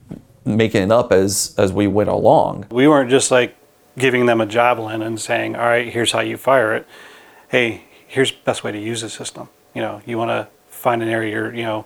making 0.46 0.84
it 0.84 0.92
up 0.92 1.12
as 1.12 1.56
as 1.58 1.74
we 1.74 1.88
went 1.88 2.10
along. 2.10 2.68
We 2.72 2.88
weren't 2.88 3.10
just 3.10 3.32
like 3.32 3.56
giving 3.98 4.28
them 4.28 4.40
a 4.40 4.46
javelin 4.46 5.02
and 5.02 5.20
saying, 5.20 5.56
"All 5.56 5.66
right, 5.66 5.92
here's 5.92 6.12
how 6.12 6.20
you 6.22 6.38
fire 6.38 6.76
it." 6.76 6.88
Hey, 7.50 7.86
here's 8.12 8.32
the 8.32 8.38
best 8.44 8.62
way 8.62 8.74
to 8.74 8.80
use 8.80 9.02
the 9.02 9.10
system. 9.10 9.48
You 9.74 9.82
know, 9.82 10.02
you 10.06 10.18
want 10.18 10.30
to 10.30 10.50
find 10.68 11.02
an 11.02 11.08
area, 11.08 11.50
you 11.54 11.64
know, 11.64 11.86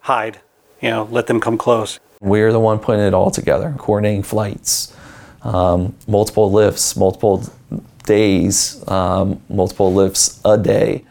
hide, 0.00 0.40
you 0.80 0.88
know, 0.88 1.06
let 1.10 1.26
them 1.26 1.38
come 1.38 1.58
close. 1.58 2.00
We're 2.20 2.50
the 2.50 2.60
one 2.60 2.78
putting 2.78 3.02
it 3.02 3.12
all 3.12 3.30
together, 3.30 3.74
coordinating 3.76 4.22
flights, 4.22 4.96
um, 5.42 5.94
multiple 6.08 6.50
lifts, 6.50 6.96
multiple 6.96 7.44
days, 8.04 8.82
um, 8.88 9.42
multiple 9.50 9.92
lifts 9.92 10.40
a 10.46 10.56
day. 10.56 11.04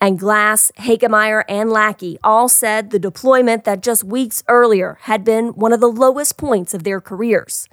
And 0.00 0.18
Glass, 0.18 0.72
Hagemeyer, 0.78 1.44
and 1.48 1.70
Lackey 1.70 2.18
all 2.24 2.48
said 2.48 2.90
the 2.90 2.98
deployment 2.98 3.62
that 3.64 3.80
just 3.80 4.02
weeks 4.02 4.42
earlier 4.48 4.98
had 5.02 5.24
been 5.24 5.48
one 5.50 5.72
of 5.72 5.80
the 5.80 5.88
lowest 5.88 6.36
points 6.36 6.74
of 6.74 6.82
their 6.82 7.00
careers. 7.00 7.68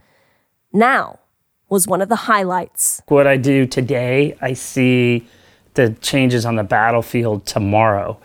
Now 0.72 1.20
was 1.68 1.88
one 1.88 2.02
of 2.02 2.10
the 2.10 2.16
highlights. 2.16 3.02
What 3.08 3.26
I 3.26 3.38
do 3.38 3.66
today, 3.66 4.38
I 4.40 4.54
see 4.54 5.28
the 5.76 5.92
changes 6.02 6.46
on 6.46 6.56
the 6.56 6.64
battlefield 6.64 7.46
tomorrow 7.46 8.18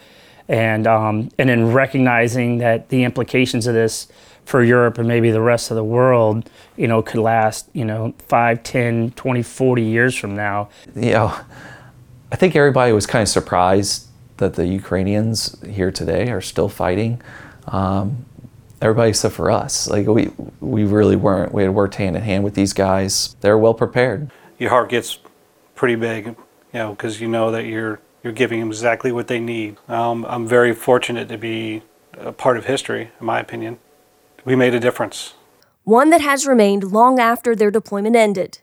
and 0.51 0.89
um, 0.89 1.29
and 1.39 1.49
in 1.49 1.73
recognizing 1.73 2.59
that 2.59 2.89
the 2.89 3.05
implications 3.05 3.69
of 3.69 3.75
this 3.75 4.09
for 4.45 4.65
Europe 4.65 4.99
and 4.99 5.07
maybe 5.07 5.31
the 5.31 5.41
rest 5.41 5.71
of 5.71 5.77
the 5.77 5.85
world, 5.85 6.51
you 6.77 6.89
know, 6.89 7.03
could 7.03 7.21
last, 7.21 7.69
you 7.73 7.85
know, 7.85 8.13
5, 8.27 8.63
10, 8.65 9.13
20, 9.13 9.43
40 9.43 9.83
years 9.83 10.17
from 10.17 10.35
now. 10.35 10.69
You 10.97 11.13
know, 11.13 11.41
I 12.33 12.37
think 12.37 12.57
everybody 12.57 12.93
was 12.93 13.07
kind 13.07 13.23
of 13.23 13.29
surprised 13.29 14.09
that 14.39 14.55
the 14.55 14.67
Ukrainians 14.67 15.57
here 15.65 15.93
today 15.93 16.31
are 16.31 16.41
still 16.41 16.69
fighting. 16.69 17.23
Um, 17.69 18.25
everybody 18.83 19.11
except 19.11 19.37
for 19.37 19.53
us. 19.53 19.89
Like 19.89 20.09
we 20.09 20.33
we 20.59 20.83
really 20.83 21.17
weren't. 21.17 21.53
We 21.55 21.63
had 21.63 21.73
worked 21.73 21.95
hand 21.95 22.17
in 22.17 22.23
hand 22.23 22.43
with 22.43 22.55
these 22.55 22.73
guys. 22.73 23.37
They're 23.41 23.59
well 23.59 23.75
prepared. 23.75 24.33
Your 24.59 24.71
heart 24.71 24.89
gets 24.89 25.21
pretty 25.77 25.95
big, 25.95 26.35
you 26.73 26.79
know, 26.79 26.91
because 26.91 27.21
you 27.21 27.29
know 27.29 27.51
that 27.51 27.67
you're 27.67 28.01
you're 28.23 28.33
giving 28.33 28.61
them 28.61 28.69
exactly 28.69 29.13
what 29.13 29.29
they 29.29 29.41
need. 29.41 29.79
Um, 29.89 30.27
I'm 30.27 30.47
very 30.47 30.75
fortunate 30.75 31.29
to 31.29 31.39
be 31.39 31.83
a 32.15 32.33
part 32.33 32.57
of 32.59 32.67
history, 32.67 33.11
in 33.19 33.27
my 33.27 33.41
opinion. 33.41 33.79
We 34.45 34.57
made 34.57 34.75
a 34.75 34.81
difference. 34.81 35.35
One 35.85 36.11
that 36.11 36.21
has 36.21 36.47
remained 36.47 36.85
long 36.85 37.19
after 37.19 37.57
their 37.57 37.71
deployment 37.71 38.17
ended, 38.17 38.59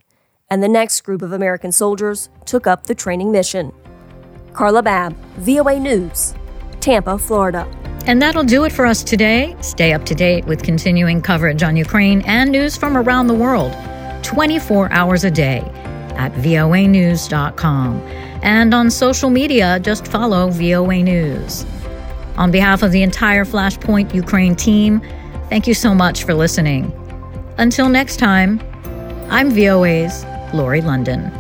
and 0.50 0.62
the 0.62 0.68
next 0.68 1.02
group 1.02 1.22
of 1.22 1.32
American 1.32 1.72
soldiers 1.72 2.30
took 2.46 2.68
up 2.68 2.86
the 2.86 2.96
training 2.96 3.32
mission. 3.32 3.74
Carla 4.54 4.82
Babb, 4.82 5.16
VOA 5.38 5.80
News, 5.80 6.36
Tampa, 6.80 7.18
Florida. 7.18 7.68
And 8.06 8.22
that'll 8.22 8.44
do 8.44 8.64
it 8.64 8.72
for 8.72 8.86
us 8.86 9.04
today. 9.04 9.56
Stay 9.60 9.94
up 9.94 10.06
to 10.06 10.16
date 10.16 10.46
with 10.46 10.64
continuing 10.64 11.22
coverage 11.22 11.64
on 11.64 11.76
Ukraine 11.76 12.22
and 12.22 12.52
news 12.52 12.78
from 12.78 12.96
around 12.96 13.28
the 13.28 13.34
world 13.34 13.76
24 14.24 14.92
hours 14.92 15.24
a 15.26 15.32
day 15.32 15.62
at 16.18 16.34
voanews.com. 16.34 18.02
And 18.42 18.74
on 18.74 18.92
social 18.92 19.30
media, 19.30 19.80
just 19.80 20.08
follow 20.08 20.50
VOA 20.50 21.04
News. 21.04 21.66
On 22.38 22.52
behalf 22.52 22.84
of 22.84 22.92
the 22.92 23.02
entire 23.02 23.46
Flashpoint 23.46 24.14
Ukraine 24.14 24.56
team, 24.56 25.02
thank 25.50 25.68
you 25.68 25.74
so 25.74 25.96
much 25.96 26.24
for 26.24 26.34
listening. 26.34 26.92
Until 27.58 27.90
next 27.90 28.18
time, 28.18 28.62
I'm 29.30 29.50
VOA's 29.52 30.24
Laurie 30.54 30.82
London. 30.82 31.32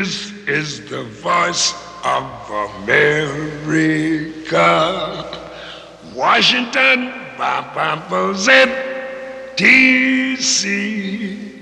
This 0.00 0.32
is 0.48 0.88
the 0.88 1.02
voice 1.02 1.74
of 2.04 2.24
America. 2.80 4.56
Washington, 6.14 7.12
Bob, 7.36 7.74
DC. 9.58 11.59